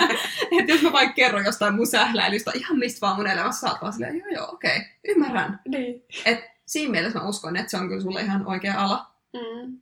[0.60, 3.82] että jos mä vaikka kerron jostain mun sähläilystä, ihan mistä vaan mun elämässä, sä oot
[3.82, 5.60] vaan silleen, joo joo, okei, okay, ymmärrän.
[5.68, 6.02] Niin.
[6.24, 9.06] Et siinä mielessä mä uskon, että se on kyllä sulle ihan oikea ala.
[9.32, 9.78] Mm.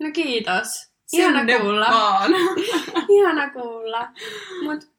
[0.00, 0.90] No kiitos.
[1.12, 1.86] Ihana Sinne kuulla.
[1.90, 2.30] vaan.
[3.18, 4.08] Ihana kuulla.
[4.62, 4.90] Mut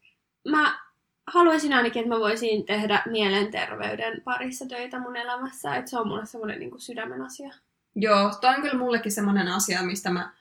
[0.49, 0.79] mä
[1.27, 5.75] haluaisin ainakin, että mä voisin tehdä mielenterveyden parissa töitä mun elämässä.
[5.75, 7.53] Että se on mulle semmoinen niin sydämen asia.
[7.95, 10.33] Joo, toi on kyllä mullekin semmoinen asia, mistä mä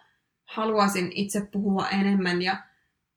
[0.44, 2.42] haluaisin itse puhua enemmän.
[2.42, 2.56] Ja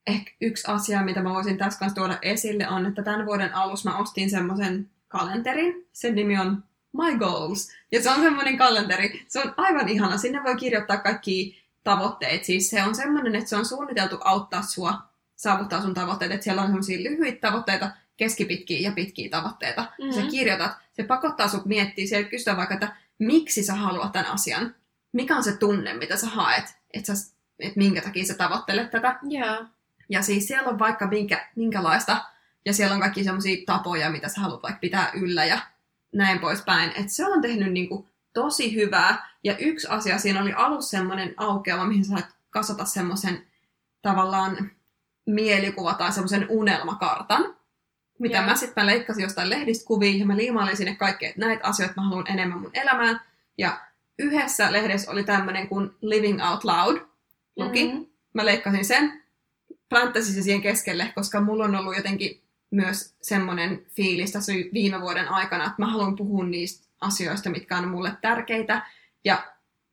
[0.08, 3.90] ehkä yksi asia, mitä mä voisin tässä kanssa tuoda esille, on, että tämän vuoden alussa
[3.90, 5.88] mä ostin semmoisen kalenterin.
[5.94, 7.72] Sen nimi on My Goals.
[7.92, 9.26] Ja se on semmoinen kalenteri.
[9.28, 10.18] Se on aivan ihana.
[10.18, 12.44] Sinne voi kirjoittaa kaikki tavoitteet.
[12.44, 16.32] Siis se on semmoinen, että se on suunniteltu auttaa sua saavuttaa sun tavoitteet.
[16.32, 19.82] Että siellä on semmoisia lyhyitä tavoitteita, keskipitkiä ja pitkiä tavoitteita.
[19.82, 20.14] Mm-hmm.
[20.14, 24.76] Sä kirjoitat, se pakottaa sut miettiä, siellä kysytään vaikka, että miksi sä haluat tämän asian.
[25.12, 29.20] Mikä on se tunne, mitä sä haet, että, sä, että minkä takia sä tavoittelet tätä.
[29.30, 29.66] Joo.
[30.10, 32.26] Ja siis siellä on vaikka minkä, minkälaista,
[32.66, 35.60] ja siellä on kaikki semmoisia tapoja, mitä sä haluat vaikka pitää yllä ja
[36.14, 36.90] näin poispäin.
[36.90, 39.34] Että se on tehnyt niinku tosi hyvää.
[39.44, 42.16] Ja yksi asia siinä oli alussa semmoinen aukeama, mihin sä
[42.50, 43.48] kasata semmoisen
[44.02, 44.72] tavallaan
[45.26, 47.56] mielikuva tai semmoisen unelmakartan,
[48.20, 48.46] mitä Joo.
[48.46, 52.04] mä sitten leikkasin jostain lehdistä kuvia ja mä liimailin sinne kaikkea, että näitä asioita mä
[52.04, 53.22] haluan enemmän mun elämään.
[53.58, 53.82] Ja
[54.20, 56.98] yhdessä lehdessä oli tämmöinen kuin Living Out Loud
[57.56, 57.88] luki.
[57.88, 58.04] Mhm.
[58.34, 59.24] Mä leikkasin sen,
[59.90, 62.43] planttasin se siihen keskelle, koska mulla on ollut jotenkin
[62.74, 67.88] myös semmoinen fiilis tässä viime vuoden aikana, että mä haluan puhua niistä asioista, mitkä on
[67.88, 68.86] mulle tärkeitä.
[69.26, 69.44] Ja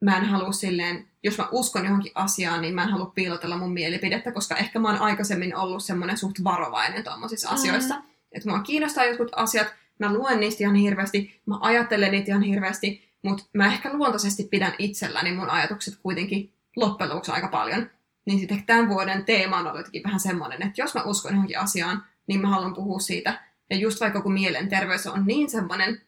[0.00, 3.72] mä en halua silleen, jos mä uskon johonkin asiaan, niin mä en halua piilotella mun
[3.72, 7.54] mielipidettä, koska ehkä mä oon aikaisemmin ollut semmoinen suht varovainen tuommoisissa Mm.
[7.54, 8.02] asioissa.
[8.32, 13.10] Että mua kiinnostaa jotkut asiat, mä luen niistä ihan hirveästi, mä ajattelen niitä ihan hirveästi,
[13.22, 17.90] mutta mä ehkä luontaisesti pidän itselläni mun ajatukset kuitenkin loppujen aika paljon.
[18.26, 21.58] Niin sitten tämän vuoden teema on ollut jotenkin vähän semmoinen, että jos mä uskon johonkin
[21.58, 23.44] asiaan, niin mä haluan puhua siitä.
[23.70, 26.02] Ja just vaikka kun mielenterveys on niin semmoinen,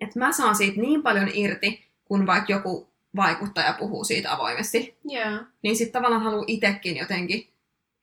[0.00, 5.40] että mä saan siitä niin paljon irti, kun vaikka joku vaikuttaja puhuu siitä avoimesti, Joo.
[5.62, 7.52] niin sitten tavallaan haluaa itsekin jotenkin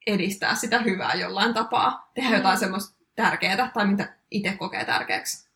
[0.06, 2.10] edistää sitä hyvää jollain tapaa.
[2.14, 2.36] Tehdä Mm.
[2.36, 5.48] jotain semmoista tärkeää tai mitä itse kokee tärkeäksi.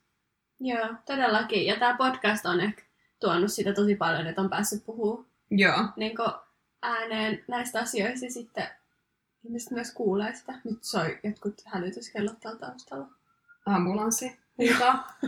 [0.61, 1.67] Joo, todellakin.
[1.67, 2.83] Ja tämä podcast on ehkä
[3.21, 5.85] tuonut sitä tosi paljon, että on päässyt puhumaan Joo.
[5.97, 6.15] niin
[6.83, 8.67] ääneen näistä asioista ja sitten
[9.45, 10.53] ihmiset myös kuulee sitä.
[10.65, 13.07] Nyt soi jotkut hälytyskellot täällä taustalla.
[13.67, 14.39] Ambulanssi.
[14.59, 15.19] Huutaa.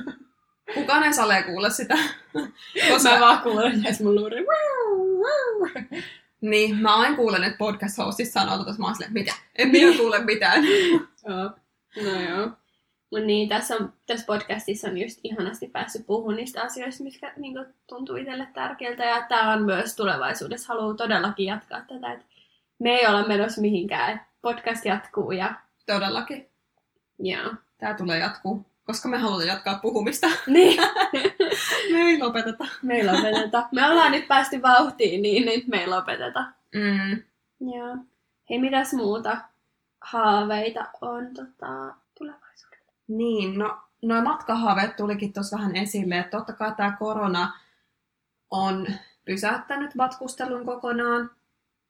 [0.75, 1.95] Kukaan ei salee kuule sitä.
[2.91, 4.37] Koska, Mä vaan kuulen näistä mun luuri.
[6.41, 9.35] Niin, mä aina kuulen, että podcast-hostit sanoo tota, mä oon silleen, mitä?
[9.57, 10.65] En minä kuule mitään.
[11.29, 11.51] Joo.
[12.05, 12.51] No joo.
[13.13, 17.55] Mut niin, tässä, on, tässä podcastissa on just ihanasti päässyt puhumaan niistä asioista, mitkä niin
[17.87, 19.05] tuntuu itselle tärkeiltä.
[19.05, 22.13] Ja tämä on myös tulevaisuudessa, haluan todellakin jatkaa tätä.
[22.13, 22.27] Et
[22.79, 24.27] me ei olla menossa mihinkään.
[24.43, 25.55] Podcast jatkuu ja
[25.87, 26.49] Todellakin.
[27.19, 27.55] joo.
[27.79, 28.67] Tää tulee jatkuu.
[28.85, 30.27] Koska me halutaan jatkaa puhumista.
[30.47, 30.81] Niin,
[31.93, 32.65] Me ei lopeteta.
[32.83, 33.69] me ei lopeteta.
[33.73, 36.45] Me ollaan nyt päästy vauhtiin, niin nyt me ei lopeteta.
[36.75, 37.23] Mm.
[37.75, 37.97] Joo.
[38.51, 39.37] Hei, mitäs muuta
[40.01, 42.93] haaveita on tota, tulevaisuudessa?
[43.09, 47.53] Niin, no, no matkahaaveet tulikin tuossa vähän esille, että totta kai tämä korona
[48.51, 48.87] on
[49.25, 51.31] pysäyttänyt matkustelun kokonaan,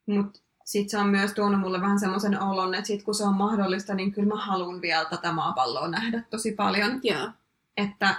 [0.06, 3.34] mutta sitten se on myös tuonut mulle vähän semmoisen olon, että sit kun se on
[3.34, 7.00] mahdollista, niin kyllä mä haluan vielä tätä maapalloa nähdä tosi paljon.
[7.02, 7.30] Joo.
[7.76, 8.16] Että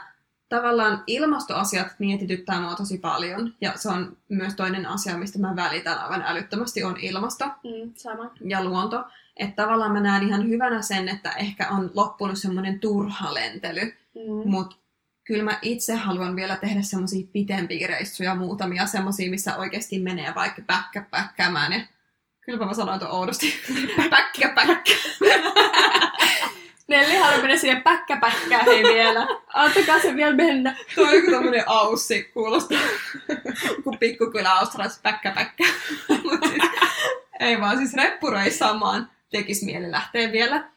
[0.49, 5.99] tavallaan ilmastoasiat mietityttää mua tosi paljon, ja se on myös toinen asia, mistä mä välitän
[5.99, 8.31] aivan älyttömästi, on ilmasto Mm, sama.
[8.45, 9.03] ja luonto.
[9.37, 13.81] Että tavallaan mä näen ihan hyvänä sen, että ehkä on loppunut semmoinen turha lentely,
[14.15, 14.49] Mm.
[14.51, 14.75] mutta
[15.23, 20.61] kyllä mä itse haluan vielä tehdä semmoisia pitempiä reissuja, muutamia semmoisia, missä oikeasti menee vaikka
[20.67, 21.73] päkkäpäkkäämään.
[21.73, 21.79] Ja
[22.47, 23.53] kyllä mä sanoin tuon oudosti.
[24.09, 24.93] Päkkäpäkkä.
[26.87, 29.27] Nelli haluaa mennä sinne päkkäpäkkään hei vielä.
[29.53, 30.75] Antakaa se vielä mennä.
[30.95, 32.79] Tuo on joku tommonen aussi, kuulostaa
[33.83, 35.63] kuin pikkukylä Australiassa päkkäpäkkä.
[36.09, 36.63] Mut siis,
[37.39, 40.69] ei vaan siis reppureissaamaan tekisi mieli lähteä vielä.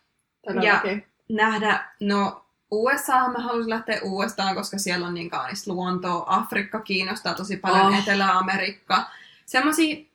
[0.46, 1.06] Todellakin.
[1.28, 6.24] nähdä, no USA mä haluaisin lähteä uudestaan, koska siellä on niin kaunista luontoa.
[6.26, 7.98] Afrikka kiinnostaa tosi paljon, Oh.
[7.98, 9.04] Etelä-Amerikka.
[9.46, 10.10] Semmosia,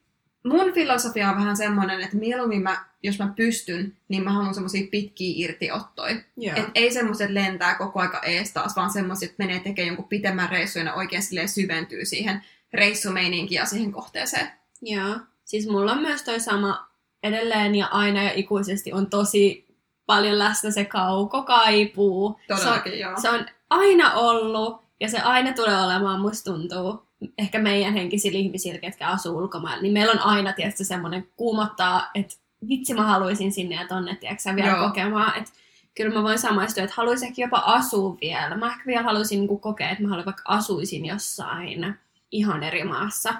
[0.46, 4.88] mun filosofia on vähän semmoinen, että mieluummin mä, jos mä pystyn, niin mä haluan semmosia
[4.92, 6.16] pitkiä irtiottoja.
[6.38, 6.58] Joo.
[6.58, 10.50] Et ei semmoiset lentää koko aika ees taas, vaan semmoiset että menee tekemään jonkun pitemmän
[10.50, 12.42] reissun ja oikein syventyy siihen
[12.74, 14.48] reissumeininkiin ja siihen kohteeseen.
[14.82, 15.16] Joo.
[15.46, 16.90] Siis mulla on myös toi sama
[17.24, 19.66] edelleen ja aina ja ikuisesti on tosi
[20.06, 22.40] paljon läsnä se kaukokaipuu.
[22.48, 23.22] Se on, Todellakin, joo.
[23.22, 27.04] se on aina ollut ja se aina tulee olemaan, musta tuntuu,
[27.38, 32.36] ehkä meidän henkisillä ihmisillä, ketkä asuu ulkomailla, niin meillä on aina tietysti semmoinen kuumottaa, että
[32.68, 34.88] vitsi mä haluaisin sinne ja tonne, tiedätkö, vielä Joo.
[34.88, 35.38] kokemaan.
[35.38, 35.54] Et
[35.96, 38.58] kyllä mä voin samaistua, että haluaisin ehkä jopa asua vielä.
[38.58, 41.96] Mä ehkä vielä haluaisin niin kokea, että mä haluan vaikka asuisin jossain
[42.32, 43.34] ihan eri maassa.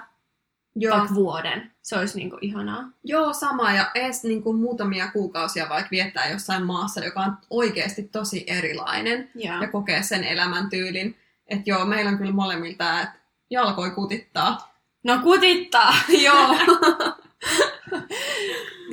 [0.78, 1.72] Joo, Vaikka vuoden.
[1.82, 2.84] Se olisi niin kuin ihanaa.
[3.04, 3.72] joo sama.
[3.72, 9.30] Ja edes niin kuin muutamia kuukausia vaikka viettää jossain maassa, joka on oikeasti tosi erilainen.
[9.34, 9.62] Joo.
[9.62, 11.16] Ja kokea sen elämäntyylin.
[11.48, 13.18] Että joo, meillä on kyllä molemmilta, että
[13.50, 14.74] jalkoi kutittaa.
[15.04, 16.56] No kutittaa, joo.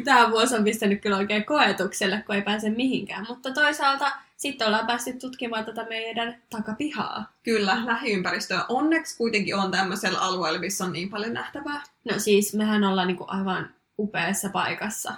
[0.06, 3.26] Tämä vuosi on pistänyt kyllä oikein koetukselle, kun ei pääse mihinkään.
[3.30, 7.32] Mutta toisaalta sitten ollaan päästy tutkimaan tätä meidän takapihaa.
[7.44, 8.66] Kyllä, lähiympäristöä.
[8.70, 11.84] Onneksi kuitenkin on tämmöisellä alueella, missä on niin paljon nähtävää.
[12.12, 15.14] No siis mehän ollaan niinku aivan upeassa paikassa.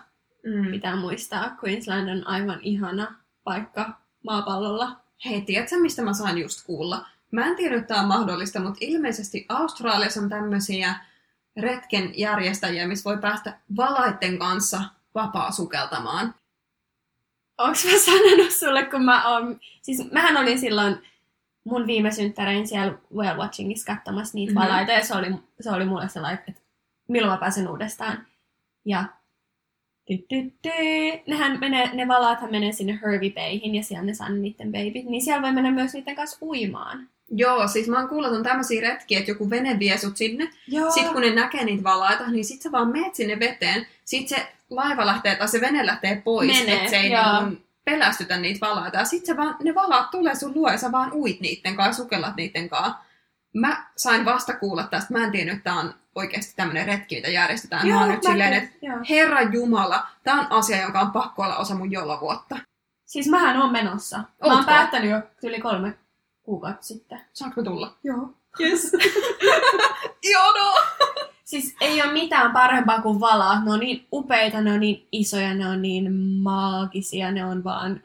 [0.45, 0.71] Mm.
[0.71, 3.89] Pitää muistaa, Queensland on aivan ihana paikka
[4.23, 4.99] maapallolla.
[5.25, 7.05] Hei, tiedätkö mistä mä sain just kuulla?
[7.35, 10.95] Mä en tiedä, että tämä on mahdollista, mutta ilmeisesti Australiassa on tämmöisiä
[11.57, 14.81] retken järjestäjiä, missä voi päästä valaitten kanssa
[15.15, 16.35] vapaa sukeltamaan.
[17.57, 19.59] Onks mä sanonut sulle, kun mä oon...
[19.81, 20.97] Siis mähän olin silloin
[21.63, 24.59] mun viime synttärein siellä Whale Watchingissa katsomassa niitä Mhm.
[24.59, 24.71] mm-hmm.
[24.73, 25.27] valaita, ja se oli,
[25.59, 26.61] se oli mulle sellainen, että
[27.07, 28.27] milloin mä pääsen uudestaan.
[28.85, 29.03] Ja
[31.27, 35.21] nehän menee, ne valaathan menee sinne Hervey Bayhin, ja siellä ne saa niiden babyt, niin
[35.21, 37.09] siellä voi mennä myös niiden kanssa uimaan.
[37.31, 40.49] Joo, siis mä oon kuullut, että on tämmöisiä retkiä, että joku vene vie sut sinne.
[40.67, 40.91] Joo.
[40.91, 43.87] Sitten kun ne näkee niitä valaita, niin sit sä vaan meet sinne veteen.
[44.05, 48.65] Sitten se laiva lähtee, tai se vene lähtee pois, että se ei niin pelästytä niitä
[48.65, 48.97] valaita.
[48.97, 52.03] Ja sit sä vaan, ne valaat tulee sun luo ja sä vaan uit niitten kanssa,
[52.03, 52.95] sukellat niitten kanssa.
[53.53, 57.27] Mä sain vasta kuulla tästä, mä en tiennyt, että tää on oikeasti tämmöinen retki, mitä
[57.27, 57.87] järjestetään.
[57.87, 58.75] Joo, mä oon nyt silleen, että.
[59.09, 62.57] Herra Jumala, tää on asia, joka on pakko olla osa mun jolovuotta.
[63.05, 64.17] Siis mähän on menossa.
[64.17, 64.55] Mä Ootko?
[64.55, 65.93] oon päättänyt jo yli kolme
[66.45, 67.21] kuukautta sitten.
[67.33, 67.97] Saanko tulla?
[68.03, 68.29] Joo.
[68.59, 68.91] Yes.
[70.33, 70.73] Jono!
[71.43, 73.65] Siis ei ole mitään parempaa kuin valaat.
[73.65, 78.01] Ne on niin upeita, ne on niin isoja, ne on niin maagisia, ne on vaan...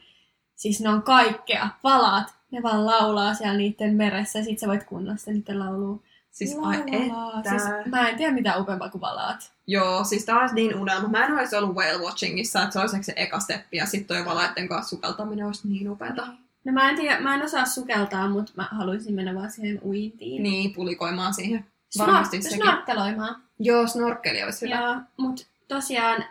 [0.57, 1.69] Siis ne on kaikkea.
[1.85, 6.01] Valaat, ne vaan laulaa siellä niiden meressä, sit sä voit kuunnella sitä niiden laulua.
[6.31, 7.51] Siis ai että.
[7.51, 9.53] Siis, mä en tiedä mitään upeampaa kuin valaat.
[9.67, 11.09] Joo, siis taas niin unelma.
[11.09, 14.25] Mä en olisi ollut whale watchingissa, että se olisi se eka steppi, ja sitten toi
[14.25, 16.27] valaitten kanssa sukeltaminen olisi niin upeata.
[16.65, 20.43] No mä en tiedä, mä en osaa sukeltaa, mutta mä haluaisin mennä vaan siihen uintiin.
[20.43, 21.67] Niin, pulikoimaan siihen.
[21.99, 22.59] Snor- Varmasti sekin.
[22.63, 23.37] snorkkeloimaan.
[23.59, 24.81] Joo, snorkkeli olisi hyvä.
[24.81, 26.25] Joo, mutta tosiaan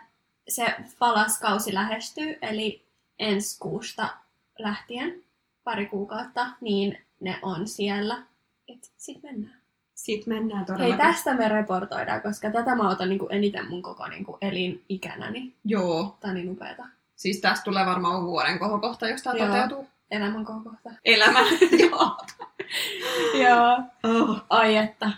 [0.48, 2.84] se palaskausi lähestyy, eli
[3.18, 4.08] ensi kuusta
[4.58, 5.22] lähtien
[5.64, 8.22] pari kuukautta, niin ne on siellä.
[8.68, 9.60] Et sit mennään.
[9.94, 10.98] Sitten mennään Hei, todellakin.
[11.06, 15.54] tästä me reportoidaan, koska tätä mä otan niinku eniten mun koko niinku elinikänäni.
[15.64, 16.86] Joo, Tää on niin upeeta.
[17.16, 19.46] siis tästä tulee varmaan vuoden kohokohta, jos tämä Joo.
[19.46, 19.88] toteutuu.
[20.10, 20.90] Elämän kohokohta.
[21.04, 21.40] Elämä.
[21.82, 22.16] Joo.
[23.44, 23.82] Joo.
[24.04, 24.42] Oh.
[24.48, 25.10] Ai että.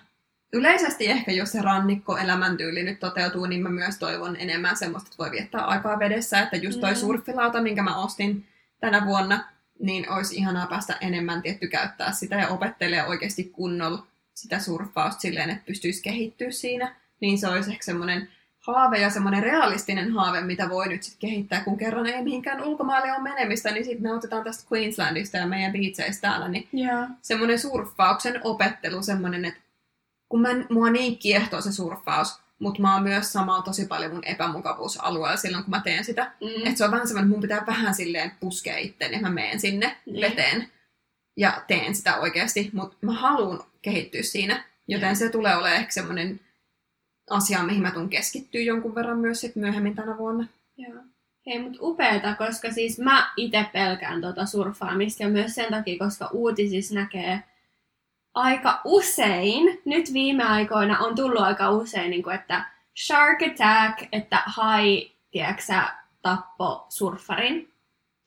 [0.53, 5.19] Yleisesti ehkä, jos se rannikko elämäntyyli nyt toteutuu, niin mä myös toivon enemmän semmoista, että
[5.19, 6.41] voi viettää aikaa vedessä.
[6.41, 6.97] Että just toi mm.
[6.97, 8.47] surffilauta, minkä mä ostin
[8.81, 9.45] tänä vuonna,
[9.79, 15.51] niin olisi ihanaa päästä enemmän tietty käyttää sitä ja opettelee oikeasti kunnolla sitä surffausta silleen,
[15.51, 16.95] että pystyisi kehittyä siinä.
[17.21, 18.29] Niin se olisi ehkä semmoinen
[18.67, 23.13] haave ja semmoinen realistinen haave, mitä voi nyt sitten kehittää, kun kerran ei mihinkään ulkomaille
[23.13, 27.07] ole menemistä, niin sitten nautitaan tästä Queenslandista ja meidän beacheistä täällä, niin Joo.
[27.23, 29.61] semmoinen surffauksen opettelu, semmoinen, että
[30.29, 34.25] kun mä, mua niin kiehtoo se surffaus, mutta mä oon myös samalla tosi paljon mun
[34.25, 36.33] epämukavuusalueella silloin, kun mä teen sitä.
[36.41, 36.67] Mm.
[36.67, 39.61] Että se on vähän semmoinen, että mun pitää vähän silleen puskea itteen, että mä meen
[39.61, 40.21] sinne Niin.
[40.21, 40.69] veteen
[41.37, 45.15] ja teen sitä oikeasti, mutta mä haluan kehittyä siinä, joten Joo.
[45.15, 46.41] se tulee olemaan ehkä semmoinen
[47.33, 50.47] asia, mihin mä tuun keskittyä jonkun verran myös sit myöhemmin tänä vuonna.
[50.77, 51.03] Joo.
[51.47, 56.29] Hei, mutta upeeta, koska siis mä itse pelkään tuota surffaamista ja myös sen takia, koska
[56.33, 57.43] uutisissa näkee
[58.35, 62.65] aika usein, nyt viime aikoina on tullut aika usein, niin kuin, että
[63.07, 65.83] shark attack, että hai, tiedäksä,
[66.23, 67.73] tappo surffarin.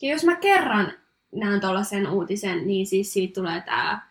[0.02, 0.94] Ja jos mä kerran
[1.36, 4.02] näen tuollaisen uutisen, niin siis siitä tulee tämä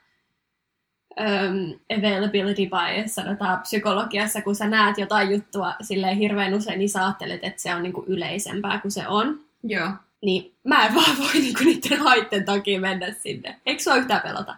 [1.20, 7.05] um, availability bias, sanotaan psykologiassa, kun sä näet jotain juttua silleen hirveän usein, niin sä
[7.05, 9.40] ajattelet, että se on niinku yleisempää kuin se on.
[9.62, 9.88] Joo.
[10.22, 13.61] Niin mä en vaan voi niinku niiden haitten takia mennä sinne.
[13.66, 14.57] Eikö sua yhtään pelota?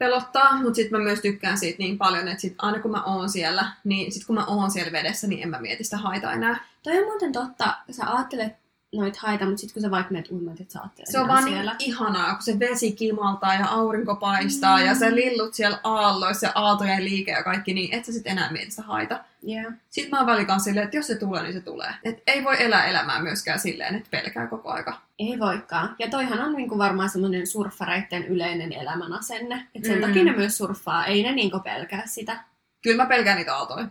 [0.00, 3.30] pelottaa, mutta sitten mä myös tykkään siitä niin paljon, että sit aina kun mä oon
[3.30, 6.64] siellä, niin sit kun mä oon siellä vedessä, niin en mä mieti sitä haita enää.
[6.82, 7.76] Toi on muuten totta.
[7.90, 8.52] Sä ajattelet
[8.94, 11.76] noit haita, mutta sitten kun sä vaikka menet uimaan, että sä Se on vaan siellä.
[11.78, 14.84] niin ihanaa, kun se vesi kimaltaa ja aurinko paistaa mm.
[14.84, 18.52] ja sä lillut siellä aalloissa ja aaltojen liike ja kaikki, niin et sä sit enää
[18.52, 19.24] mieti sitä haita.
[19.48, 19.72] Yeah.
[19.90, 21.94] Sitten mä oon välikaan silleen, että jos se tulee, niin se tulee.
[22.04, 25.00] Et ei voi elää elämää myöskään silleen, että pelkää koko aika.
[25.18, 25.96] Ei voikaan.
[25.98, 29.66] Ja toihan on niinku varmaan semmoinen surffareitten yleinen elämän asenne.
[29.74, 30.00] Et sen Mm.
[30.06, 31.06] takia ne myös surffaa.
[31.06, 32.44] Ei ne niinku pelkää sitä.
[32.82, 33.86] Kyllä mä pelkään niitä aaltoja.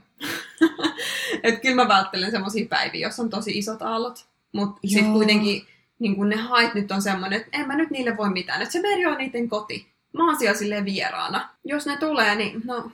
[1.43, 4.25] Et kyllä mä välttelen semmosia päiviä, jos on tosi isot aallot.
[4.51, 5.67] Mutta sitten kuitenkin
[5.99, 8.62] niin kun ne hait nyt on semmoinen, että en mä nyt niille voi mitään.
[8.62, 9.88] Että se meri on niiden koti.
[10.13, 11.49] Mä oon siellä silleen vieraana.
[11.63, 12.91] Jos ne tulee, niin no,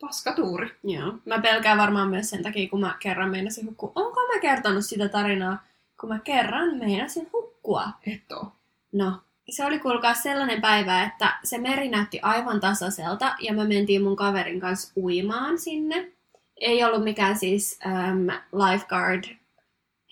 [0.00, 0.70] paska tuuri.
[0.84, 1.14] Joo.
[1.24, 3.92] Mä pelkään varmaan myös sen takia, kun mä kerran meinasin hukkua.
[3.94, 5.62] Onko mä kertonut sitä tarinaa,
[6.00, 7.88] kun mä kerran meinasin hukkua?
[8.06, 8.52] Et oo.
[8.92, 9.12] No,
[9.50, 14.16] se oli kuulkaa sellainen päivä, että se meri näytti aivan tasaiselta ja me mentiin mun
[14.16, 16.12] kaverin kanssa uimaan sinne.
[16.56, 19.24] Ei ollut mikään siis ähm, lifeguard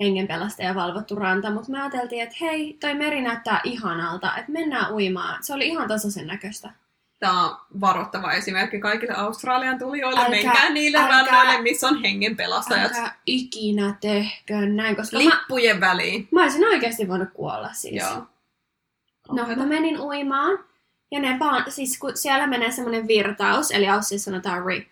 [0.01, 5.43] hengenpelastaja valvottu ranta, mutta me ajateltiin, että hei, toi meri näyttää ihanalta, että mennään uimaan.
[5.45, 6.71] Se oli ihan tasaisen näköistä.
[7.21, 10.21] Tämä on varoittava esimerkki kaikille Australian tulijoille.
[10.21, 12.93] Älkää- Menkää niille älkää- rannoille, missä on hengenpelastajat.
[12.93, 16.29] Älkää ikinä tehkö näin, koska mä, Lippujen väliin.
[16.31, 17.95] mä olisin oikeasti voinut kuolla siis.
[18.05, 18.27] Joo.
[19.33, 20.59] No, mä menin uimaan,
[21.11, 24.89] ja ne vaan, siis kun siellä menee semmoinen virtaus, eli aussissa sanotaan rip.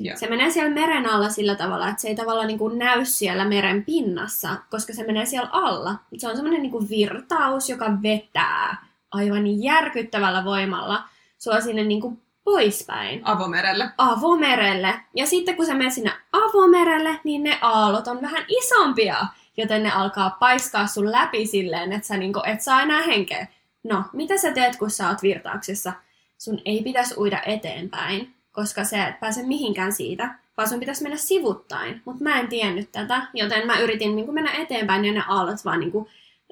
[0.00, 0.16] Joo.
[0.16, 3.44] Se menee siellä meren alla sillä tavalla, että se ei tavallaan niin kuin näy siellä
[3.44, 5.94] meren pinnassa, koska se menee siellä alla.
[6.18, 11.02] Se on semmoinen niin kuin virtaus, joka vetää aivan järkyttävällä voimalla
[11.38, 13.88] sua sinne niin kuin poispäin Avomerelle.
[13.98, 15.00] avomerelle.
[15.16, 19.90] Ja sitten kun sä menet sinne avomerelle, niin ne aallot on vähän isompia, joten ne
[19.90, 23.46] alkaa paiskaa sun läpi silleen, että sä niinku et saa enää henkeä.
[23.84, 25.92] No, mitä sä teet, kun sä oot virtauksessa?
[26.38, 31.16] Sun ei pitäisi uida eteenpäin, koska sä et pääse mihinkään siitä, vaan sun pitäisi mennä
[31.16, 32.02] sivuttain.
[32.04, 35.80] Mutta mä en tiennyt tätä, joten mä yritin niinku mennä eteenpäin ja ne aallot vaan
[35.80, 36.08] niinku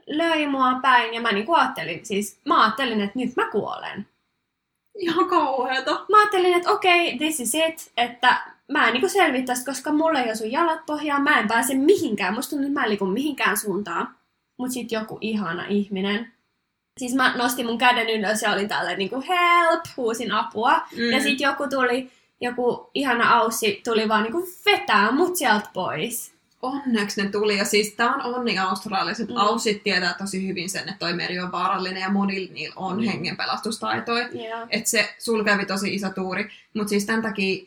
[0.07, 4.07] löi mua päin ja mä niinku ajattelin, siis mä ajattelin, että nyt mä kuolen
[4.95, 6.07] Ihan kauheeta.
[6.11, 8.41] mä ajattelin, että okei, okay, this is it, että
[8.73, 12.35] mä en selviä tästä, koska mulla ei ole sun jalat pohjaan, mä en pääse mihinkään,
[12.35, 14.15] musta tuntuu, että mä en liiku mihinkään suuntaan.
[14.59, 16.33] Mut sit joku ihana ihminen.
[16.99, 20.75] Siis mä nostin mun käden ylös ja olin tälleen niinku help, huusin apua.
[20.97, 21.11] Mm.
[21.13, 26.33] Ja sit joku tuli, joku ihana aussi tuli vaan niinku vetää mut sieltä pois.
[26.63, 29.29] Onneksi ne tuli, ja siis tää on onni australialaiset.
[29.29, 29.37] Mm.
[29.37, 33.03] Aussit tietää tosi hyvin sen, että toi meri on vaarallinen, ja monilla niillä on Mm.
[33.07, 34.29] hengenpelastustaitoja.
[34.33, 34.67] Joo.
[34.71, 36.49] Että se sul kävi tosi iso tuuri.
[36.75, 37.67] Mutta siis tämän takia,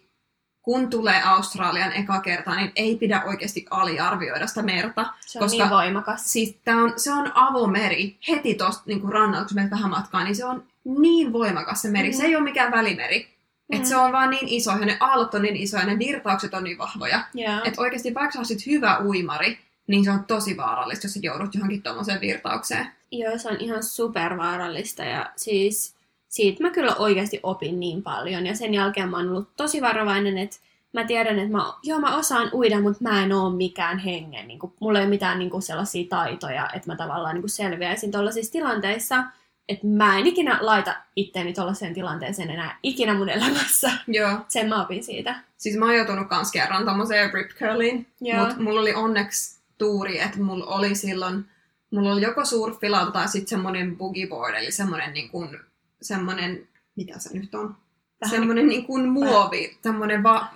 [0.61, 5.13] kun tulee Australian eka kerta, niin ei pidä oikeasti aliarvioida sitä merta.
[5.25, 6.33] Se on Koska- niin voimakas.
[6.33, 10.35] Siis tää on, se on avomeri heti tosta niinku rannalta, kun menet vähän matkaa, niin
[10.35, 12.09] se on niin voimakas se meri.
[12.09, 12.13] Mm.
[12.17, 13.27] Se ei ole mikään välimeri.
[13.67, 13.77] Mm.
[13.77, 16.53] Et se on vaan niin iso, ja ne aallot on niin isoja, ja ne virtaukset
[16.53, 17.23] on niin vahvoja.
[17.33, 17.61] Joo.
[17.63, 21.55] Että oikeasti vaikka sä olisit hyvä uimari, niin se on tosi vaarallista, jos sä joudut
[21.55, 22.87] johonkin tuommoiseen virtaukseen.
[23.11, 25.95] Joo, se on ihan supervaarallista ja siis
[26.31, 30.37] siitä mä kyllä oikeasti opin niin paljon ja sen jälkeen mä oon ollut tosi varovainen,
[30.37, 30.57] että
[30.93, 34.47] mä tiedän, että mä, joo, mä osaan uida, mutta mä en oo mikään hengen.
[34.47, 37.49] Niin kuin, mulla ei ole mitään niin kuin sellaisia taitoja, että mä tavallaan niin kuin
[37.49, 39.23] selviäisin tuollaisissa tilanteissa,
[39.69, 43.91] että mä en ikinä laita itteeni tuollaiseen tilanteeseen enää ikinä mun elämässä.
[44.07, 44.37] Joo.
[44.47, 45.35] Sen mä opin siitä.
[45.57, 48.07] Siis mä oon joutunut kans kerran tommoseen rip curliin,
[48.39, 51.45] mutta mulla oli onneksi tuuri, että mulla oli silloin,
[51.91, 55.59] mulla oli joko surffilauta tai sitten semmonen boogie board, eli semmonen niin kuin,
[56.01, 57.75] semmonen, mitä se nyt on?
[58.21, 60.47] Vähän semmonen niin kuin muovi, semmonen va...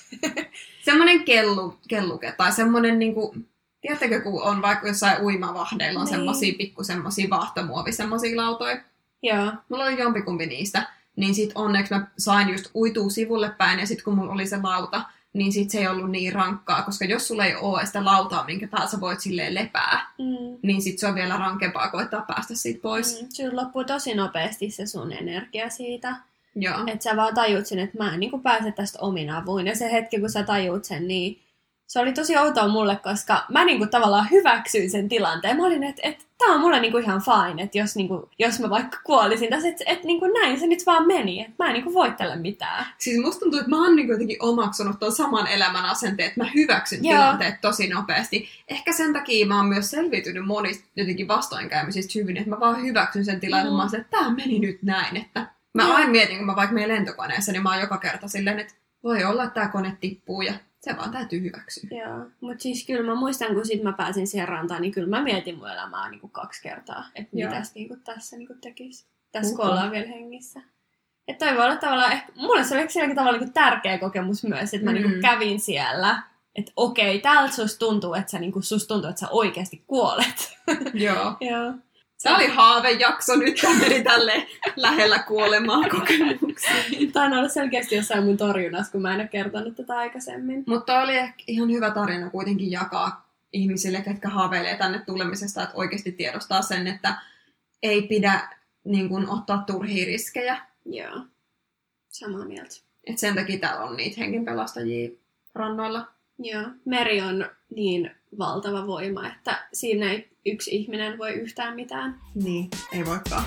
[0.84, 3.48] semmonen kellu, kelluke, tai semmonen niin kuin,
[3.80, 6.14] tiedättekö, kun on vaikka jossain uimavahdeilla on Niin.
[6.14, 8.82] semmosia pikku semmosia vaahtomuovi, semmosia lautoja.
[9.22, 9.52] Joo.
[9.68, 14.02] Mulla oli jompikumpi niistä, niin sit onneksi mä sain just uitua sivulle päin, ja sit
[14.02, 17.44] kun mulla oli se lauta, niin sit se ei ollut niin rankkaa, koska jos sulla
[17.44, 20.58] ei ole sitä lautaa, minkä päällä sä voit silleen lepää, Mm.
[20.62, 23.22] niin sit se on vielä rankempaa koittaa päästä siitä pois.
[23.22, 23.28] Mm.
[23.32, 26.16] Sulla loppuu tosi nopeasti se sun energia siitä.
[26.54, 26.78] Joo.
[26.86, 29.66] Että sä vaan tajuut sen, että mä en niin pääse tästä omin avuin.
[29.66, 31.38] Ja se hetki, kun sä tajuut sen, niin
[31.86, 35.56] se oli tosi outoa mulle, koska mä niin kuin tavallaan hyväksyin sen tilanteen.
[35.56, 38.22] Mä olin, että, että tää on mulle niin kuin ihan fine, että jos, niin kuin,
[38.38, 41.40] jos mä vaikka kuolisin tässä, että, että niin kuin näin se nyt vaan meni.
[41.40, 42.86] Että mä en niin kuin voi tälle mitään.
[42.98, 46.50] Siis musta tuntuu, että mä oon niin jotenkin omaksunut tuon saman elämän asenteen, että mä
[46.54, 47.12] hyväksyn Joo.
[47.12, 48.48] tilanteet tosi nopeasti.
[48.68, 53.24] Ehkä sen takia mä oon myös selviytynyt monista jotenkin vastoinkäymisistä hyvin, että mä vaan hyväksyn
[53.24, 53.76] sen tilanteen, Mm.
[53.76, 55.94] mä oon että tää meni nyt näin, että mä Joo.
[55.94, 58.74] aina mietin, kun mä vaikka menen lentokoneessa, niin mä oon joka kerta silleen, että
[59.04, 60.52] voi olla, että tää kone tippuu ja
[60.82, 61.88] se vaan täytyy hyväksyä.
[61.90, 62.26] Joo.
[62.40, 65.58] Mutta siis kyllä mä muistan, kun sit mä pääsin siihen rantaan, niin kyllä mä mietin
[65.58, 67.04] mun elämää niin kuin kaksi kertaa.
[67.14, 67.50] Että Joo.
[67.50, 69.06] mitäs niin kuin tässä niin kuin tekisi.
[69.32, 70.60] Tässä kun ollaan vielä hengissä.
[71.28, 74.44] Että toi voi olla tavallaan, ehkä, mulle se oli silläkin tavalla niin kuin tärkeä kokemus
[74.44, 74.94] myös, että mä mm.
[74.94, 75.20] niin kuin Mm.
[75.20, 76.22] kävin siellä.
[76.54, 80.58] Että okei, täältä susta tuntuu, että sä, niin kuin, susta tuntuu, että sä oikeasti kuolet.
[80.94, 81.36] Joo.
[81.40, 81.74] Joo.
[82.22, 84.46] Tämä oli haavejakso nyt, tämä meni tälle
[84.76, 87.12] lähellä kuolemaa kokemuksiin.
[87.12, 90.64] Tämä on ollut selkeästi jossain mun torjunnassa, kun mä en ole kertonut tätä aikaisemmin.
[90.66, 96.12] Mutta oli ehkä ihan hyvä tarina kuitenkin jakaa ihmisille, ketkä haaveilee tänne tulemisesta, että oikeasti
[96.12, 97.14] tiedostaa sen, että
[97.82, 98.48] ei pidä
[98.84, 100.56] niin kun, ottaa turhia riskejä.
[100.84, 101.20] Joo.
[102.08, 102.76] Samaa mieltä.
[103.04, 105.10] Et sen takia täällä on niitä hengenpelastajia
[105.54, 106.08] rannoilla.
[106.38, 112.20] Joo, meri on niin valtava voima, että siinä ei yksi ihminen voi yhtään mitään.
[112.34, 113.44] Niin, ei voikaan.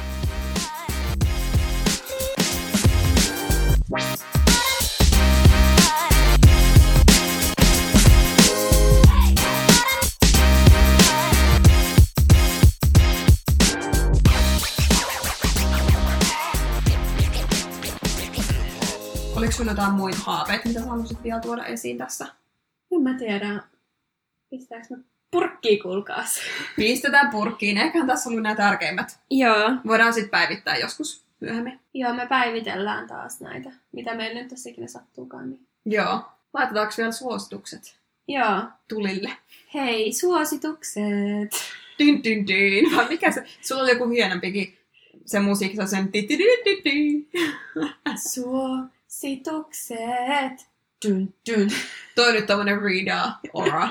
[19.36, 22.28] Oliko sinulla jotain muita haaveita, mitä haluaisit vielä tuoda esiin tässä?
[22.92, 23.64] En mä tiedä,
[24.50, 24.98] pistääkö mä
[25.32, 26.40] purkkiin kuulkaas.
[26.78, 29.20] Pistetään purkkiin, eiköhän tässä ollut nämä tärkeimmät.
[29.30, 29.72] Joo.
[29.88, 31.80] Voidaan sitten päivittää joskus myöhemmin.
[31.94, 35.50] Joo, me päivitellään taas näitä, mitä meillä nyt tässä ikinä sattuukaan.
[35.50, 35.68] Niin.
[35.86, 36.22] Joo.
[36.54, 38.62] Laitetaanko vielä suositukset Joo.
[38.90, 39.32] tulille?
[39.74, 41.52] Hei, suositukset!
[42.00, 42.96] Dyn, dyn, dyn.
[42.96, 43.44] Vai mikä se?
[43.62, 44.78] Sulla oli joku hienompikin
[45.26, 46.12] se musiikki, se on sen.
[48.32, 50.68] Suositukset!
[51.08, 51.70] Dun, dun.
[52.16, 53.90] Toi on nyt tämmönen Rida Ora.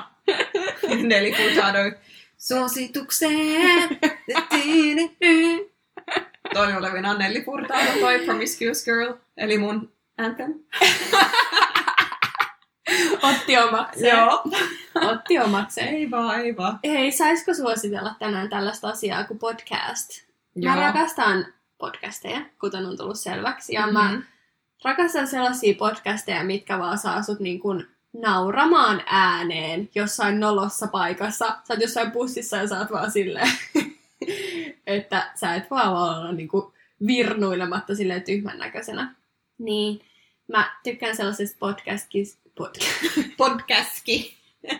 [4.28, 5.74] Di- di- di.
[6.52, 10.54] Toi on olevina Nelly Furtado, toi Promiscuous Girl, eli mun anthem.
[13.22, 14.16] Otti omakseen.
[14.94, 15.88] Otti omakseen.
[15.88, 16.78] Ei vaan, ei vaan.
[16.84, 20.10] Hei, saisiko suositella tänään tällaista asiaa kuin podcast?
[20.64, 20.74] Mä Joo.
[20.74, 21.46] rakastan
[21.78, 23.74] podcasteja, kuten on tullut selväksi.
[23.74, 23.98] Ja mm-hmm.
[23.98, 24.22] mä
[24.84, 31.46] rakastan sellaisia podcasteja, mitkä vaan saa sut niin kuin nauramaan ääneen jossain nolossa paikassa.
[31.46, 33.50] Sä oot jossain bussissa ja sä oot vaan silleen,
[34.86, 36.72] että sä et vaan olla niin kuin
[37.06, 39.14] virnuilematta silleen tyhmän näköisenä.
[39.58, 40.00] Niin,
[40.48, 42.74] mä tykkään sellaisesta podcastista, pod,
[43.36, 44.36] Podcastki.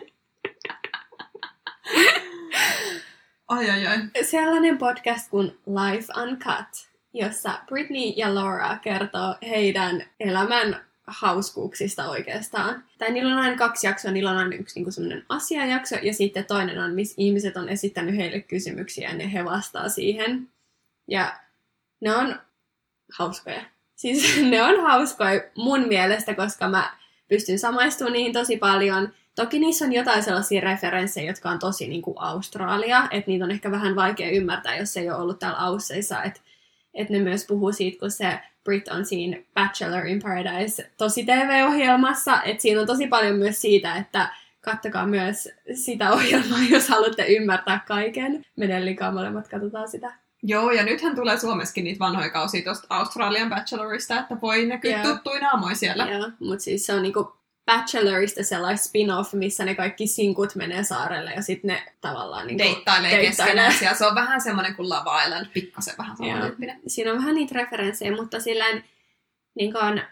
[3.48, 3.98] ai ai ai.
[4.22, 12.84] sellainen podcast kuin Life Uncut, jossa Britney ja Laura kertoo heidän elämän hauskuuksista oikeastaan.
[12.98, 16.44] Tai niillä on aina kaksi jaksoa, niillä on aina yksi niin semmoinen asiajakso, ja sitten
[16.44, 20.48] toinen on, missä ihmiset on esittänyt heille kysymyksiä, ja ne he vastaa siihen.
[21.08, 21.36] Ja
[22.00, 22.40] ne on
[23.12, 23.62] hauskoja.
[23.96, 26.96] Siis ne on hauskoja mun mielestä, koska mä
[27.28, 29.12] pystyn samaistumaan niihin tosi paljon.
[29.34, 33.50] Toki niissä on jotain sellaisia referenssejä, jotka on tosi niin kuin Australia, että niitä on
[33.50, 36.40] ehkä vähän vaikea ymmärtää, jos ei ole ollut täällä Ausseissa, että
[36.94, 42.42] että ne myös puhuu siitä, kun se Brit on siinä Bachelor in Paradise tosi TV-ohjelmassa,
[42.42, 44.28] että siinä on tosi paljon myös siitä, että
[44.60, 48.42] kattokaa myös sitä ohjelmaa, jos haluatte ymmärtää kaiken.
[48.56, 50.12] Menen liikaa molemmat, katsotaan sitä.
[50.42, 55.14] Joo, ja nythän tulee Suomessakin niitä vanhoja kausia tuosta Australian Bachelorista, että voi näkyä Joo.
[55.14, 56.06] tuttuja naamoja siellä.
[56.10, 57.32] Joo, mutta siis se on niinku
[57.66, 63.20] Bachelorista sellainen spin-off, missä ne kaikki sinkut menee saarelle ja sitten ne tavallaan niinku Deittailee
[63.20, 63.74] keskenään.
[63.82, 66.80] Ja se on vähän semmoinen kuin Love Island, pikkasen vähän samantyyppinen.
[66.86, 68.84] Siinä on vähän niitä referenssejä, mutta silleen
[69.54, 70.02] niin on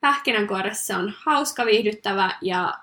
[0.00, 2.74] pähkinänkuoressa se on hauska, viihdyttävä ja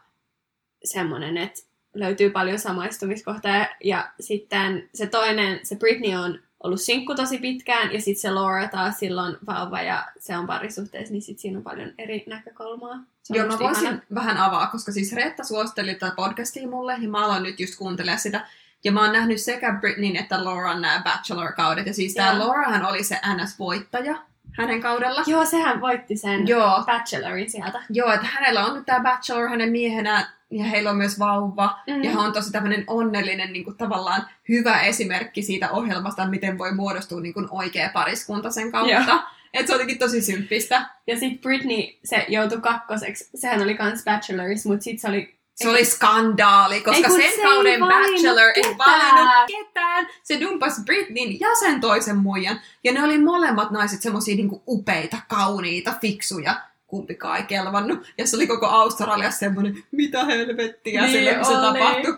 [0.83, 1.61] semmoinen, että
[1.93, 3.67] löytyy paljon samaistumiskohtaa.
[3.83, 8.67] Ja sitten se toinen, se Britney on ollut sinkku tosi pitkään, ja sitten se Laura
[8.67, 12.99] taas silloin vauva, ja se on parisuhteessa, niin sitten siinä on paljon eri näkökulmaa.
[13.29, 14.01] Joo, mä voisin ihana.
[14.15, 18.19] vähän avaa, koska siis Reetta suositteli tätä podcastia mulle, ja mä aloin nyt just kuuntelemaan
[18.19, 18.47] sitä.
[18.83, 21.87] Ja mä oon nähnyt sekä Britneyn että Lauran nämä Bachelor-kaudet.
[21.87, 22.39] Ja siis Joo.
[22.39, 24.15] Laurahan oli se NS-voittaja
[24.57, 25.23] hänen kaudella.
[25.27, 26.83] Joo, sehän voitti sen Joo.
[26.85, 27.83] Bachelorin sieltä.
[27.89, 31.79] Joo, että hänellä on nyt tämä Bachelor hänen miehenään, ja heillä on myös vauva.
[31.87, 32.03] Mm.
[32.03, 36.75] Ja hän on tosi tämmöinen onnellinen niin kuin tavallaan hyvä esimerkki siitä ohjelmasta, miten voi
[36.75, 39.23] muodostua niin kuin oikea pariskunta sen kautta.
[39.53, 40.85] Että se on jotenkin tosi symppistä.
[41.07, 43.29] Ja sitten Britney, se joutui kakkoseksi.
[43.35, 45.35] Sehän oli kans Bachelorissa, mutta sitten se oli...
[45.55, 50.07] Se oli skandaali, koska Ei sen kauden Bachelor ei valinnut ketään.
[50.23, 52.61] Se dumpas Britneyn ja sen toisen muijan.
[52.83, 56.61] Ja ne oli molemmat naiset semmosia niinku upeita, kauniita, fiksuja.
[56.87, 58.13] Kumpikaan ei kelvannut.
[58.17, 62.17] Ja se oli koko Australiassa semmoinen, mitä helvettiä niin kun se tapahtui.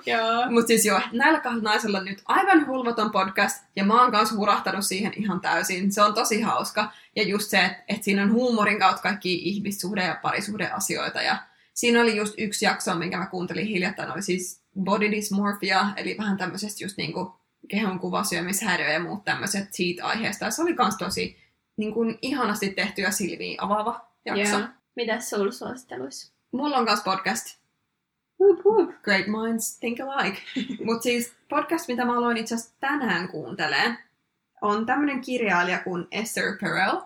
[0.49, 4.85] Mutta siis joo, näillä kahdella naisella nyt aivan hulvaton podcast, ja mä oon kanssa hurahtanut
[4.85, 5.91] siihen ihan täysin.
[5.91, 6.91] Se on tosi hauska.
[7.15, 11.21] Ja just se, että et siinä on huumorin kautta kaikki ihmissuhde- ja parisuhdeasioita.
[11.21, 11.35] Ja
[11.75, 16.37] siinä oli just yksi jakso, minkä mä kuuntelin hiljattain, oli siis body dysmorphia, eli vähän
[16.37, 17.35] tämmöisestä just niinku
[17.67, 20.45] kehon kuvasyömishäiriö ja muut tämmöiset siitä aiheesta.
[20.45, 21.37] Ja se oli kans tosi
[21.77, 24.59] niinku ihanasti tehty ja silmiin avaava jakso.
[24.59, 24.67] Joo.
[24.95, 26.33] Mitäs sulla suositteluissa?
[26.51, 27.57] Mulla on kans podcast,
[28.39, 29.01] Hup, hup.
[29.03, 30.41] Great Minds Think Alike.
[30.85, 33.97] Mutta siis podcast, mitä mä aloin itse asiassa tänään kuunteleen,
[34.61, 37.01] on tämmönen kirjailija kuin Esther Perel.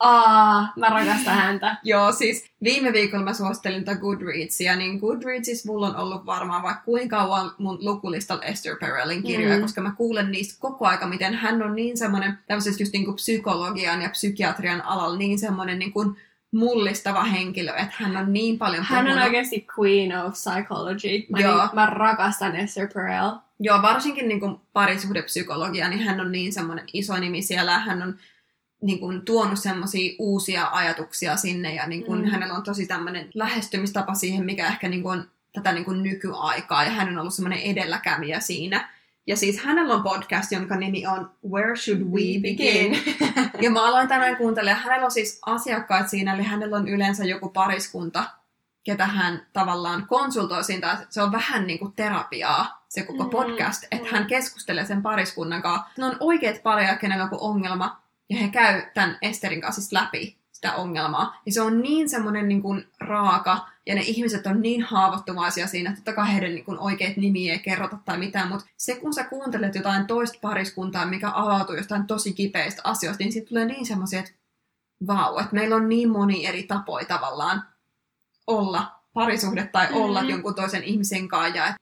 [0.00, 1.76] Aa, mä rakastan häntä.
[1.82, 6.82] Joo, siis viime viikolla mä suosittelin tätä Goodreadsia, niin Goodreadsissa mulla on ollut varmaan vaikka
[6.84, 9.62] kuinka kauan mun lukulistalla Esther Perelin kirjoja, Mm.
[9.62, 14.02] koska mä kuulen niistä koko aika, miten hän on niin semmoinen tämmöisessä just niinku psykologian
[14.02, 16.16] ja psykiatrian alalla niin semmoinen niinku
[16.52, 19.24] mullistava henkilö, että hän on niin paljon Hän on puhunut.
[19.24, 21.26] oikeasti queen of psychology.
[21.30, 21.58] Mä, Joo.
[21.58, 23.30] niin, mä rakastan Esther Perel.
[23.60, 27.78] Joo, varsinkin niin kuin parisuhdepsykologia, niin hän on niin semmoinen iso nimi siellä.
[27.78, 28.14] Hän on
[28.84, 32.24] niin kuin, tuonut semmoisia uusia ajatuksia sinne ja niin kuin, Mm.
[32.24, 32.30] mm.
[32.30, 36.84] hänellä on tosi tämmöinen lähestymistapa siihen, mikä ehkä niin kuin, on tätä niin kuin, nykyaikaa
[36.84, 38.88] ja hän on ollut semmoinen edelläkävijä siinä.
[39.26, 42.98] Ja siis hänellä on podcast, jonka nimi on Where Should We Begin?
[43.62, 44.82] Ja mä aloin tämän kuuntelemaan.
[44.84, 48.24] Hänellä on siis asiakkaat siinä, eli hänellä on yleensä joku pariskunta,
[48.84, 50.98] ketä hän tavallaan konsultoi siinä.
[51.10, 54.12] Se on vähän niin kuin terapiaa, se koko Mm, podcast, että mm.
[54.12, 55.86] hän keskustelee sen pariskunnan kanssa.
[55.98, 59.92] Ne on oikeat pareja, kenellä on joku ongelma, ja he käy tämän Esterin kanssa siis
[59.92, 61.40] läpi sitä ongelmaa.
[61.46, 65.90] Ja se on niin semmoinen niin kuin raaka, ja ne ihmiset on niin haavoittuvaisia siinä,
[65.90, 69.14] että totta kai heidän niin kuin oikeat nimiä ei kerrota tai mitään, mutta se kun
[69.14, 73.86] sä kuuntelet jotain toista pariskuntaa, mikä avautuu jostain tosi kipeistä asioista, niin siitä tulee niin
[73.86, 74.32] semmoisia, että
[75.06, 77.62] vau, että meillä on niin moni eri tapoja tavallaan
[78.46, 80.30] olla parisuhde tai olla Mhm.
[80.30, 81.74] jonkun toisen ihmisen kanssa, ja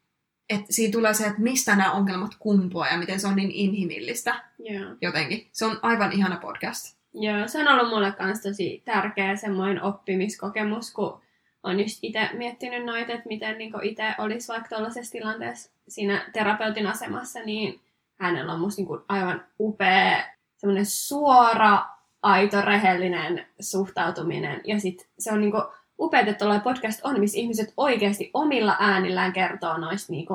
[0.51, 3.51] että et siitä tulee se, että mistä nämä ongelmat kumpuaa ja miten se on niin
[3.51, 4.95] inhimillistä Joo.
[5.01, 5.49] jotenkin.
[5.53, 6.97] Se on aivan ihana podcast.
[7.15, 11.21] Joo, se on ollut mulle kans tosi tärkeä semmoinen oppimiskokemus, kun
[11.63, 16.87] on just itse miettinyt noita, että miten niin itse olisi vaikka tuollaisessa tilanteessa siinä terapeutin
[16.87, 17.81] asemassa, niin
[18.19, 20.25] hänellä on musta niin aivan upea,
[20.57, 21.85] semmoinen suora,
[22.23, 24.61] aito, rehellinen suhtautuminen.
[24.65, 25.82] Ja sit se on niin upea,
[26.21, 30.27] että tuollainen podcast on, missä ihmiset oikeasti omilla äänillään kertoo noista niin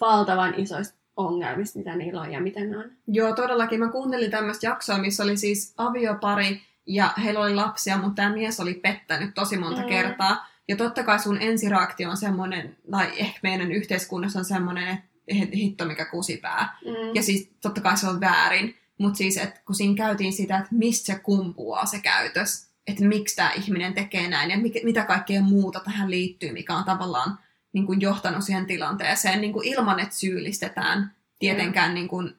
[0.00, 2.84] valtavan isoista ongelmista, mitä niillä on ja miten ne on.
[3.06, 3.80] Joo, todellakin.
[3.80, 8.60] Mä kuuntelin tämmöistä jaksoa, missä oli siis aviopari ja heillä oli lapsia, mutta tämä mies
[8.60, 9.88] oli pettänyt tosi monta Mm.
[9.88, 10.46] kertaa.
[10.68, 14.88] Ja totta kai sun ensireaktio on semmoinen, tai ehkä meidän yhteiskunnassa on semmoinen,
[15.28, 16.78] että hitto mikä kusipää.
[16.84, 17.14] Mm.
[17.14, 20.68] Ja siis totta kai se on väärin, mutta siis että kun siinä käytiin sitä, että
[20.70, 25.80] mistä se kumpuaa se käytös, että miksi tämä ihminen tekee näin ja mitä kaikkea muuta
[25.80, 27.38] tähän liittyy, mikä on tavallaan
[27.72, 32.36] niin kuin johtanut siihen tilanteeseen niin kuin ilman, että syyllistetään tietenkään niin kuin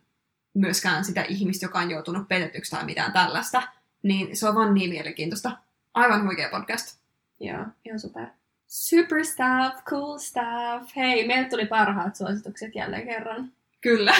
[0.54, 3.62] myöskään sitä ihmistä, joka on joutunut petetyksi tai mitään tällaista.
[4.04, 5.58] Niin se on vaan niin mielenkiintoista.
[5.94, 7.00] Aivan huikea podcast.
[7.40, 8.28] Joo, ihan super.
[8.68, 10.96] Super stuff, cool stuff.
[10.96, 13.52] Hei, meille tuli parhaat suositukset jälleen kerran.
[13.82, 14.16] Kyllä.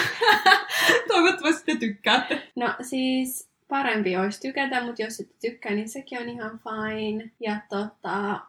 [1.08, 2.52] Toivottavasti te tykkäätte.
[2.56, 7.30] No siis parempi olisi tykätä, mutta jos et tykkää, niin sekin on ihan fine.
[7.40, 8.40] Ja tota,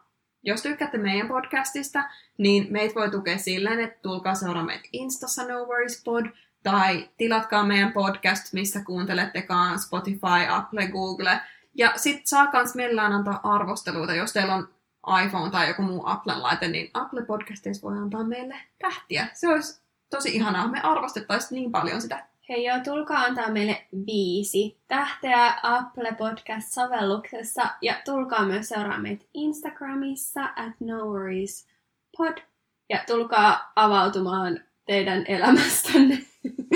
[0.42, 2.04] Jos tykkäätte meidän podcastista,
[2.38, 6.26] niin meitä voi tukea silleen, että tulkaa seuraa meitä Instassa No Worries Pod,
[6.62, 11.40] tai tilatkaa meidän podcast, missä kuuntelettekaan Spotify, Apple, Google.
[11.74, 14.68] Ja sit saa kans mielellään antaa arvosteluita, jos teillä on
[15.24, 19.26] iPhone tai joku muu Apple-laite, niin Apple Podcasteissa voi antaa meille tähtiä.
[19.34, 20.68] Se olisi tosi ihanaa.
[20.68, 22.26] Me arvostettaisiin niin paljon sitä.
[22.48, 27.68] Hei joo, tulkaa antaa meille viisi tähteä Apple Podcast-sovelluksessa.
[27.82, 31.68] Ja tulkaa myös seuraa meitä Instagramissa at no worries
[32.18, 32.38] pod.
[32.90, 36.18] Ja tulkaa avautumaan teidän elämästänne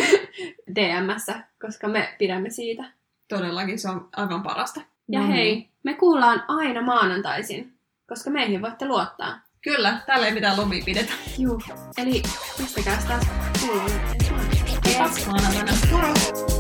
[0.77, 2.85] DMssä, koska me pidämme siitä.
[3.29, 4.81] Todellakin se on aivan parasta.
[5.09, 5.71] Ja No hei, niin.
[5.83, 9.41] me kuullaan aina maanantaisin, koska meihin voitte luottaa.
[9.63, 11.13] Kyllä, täällä ei mitään lomia pidetä.
[11.39, 11.63] Juu.
[11.99, 12.23] Eli
[12.57, 13.19] pistäkää sitä
[14.99, 15.37] That's one.
[15.37, 16.60] not gonna know.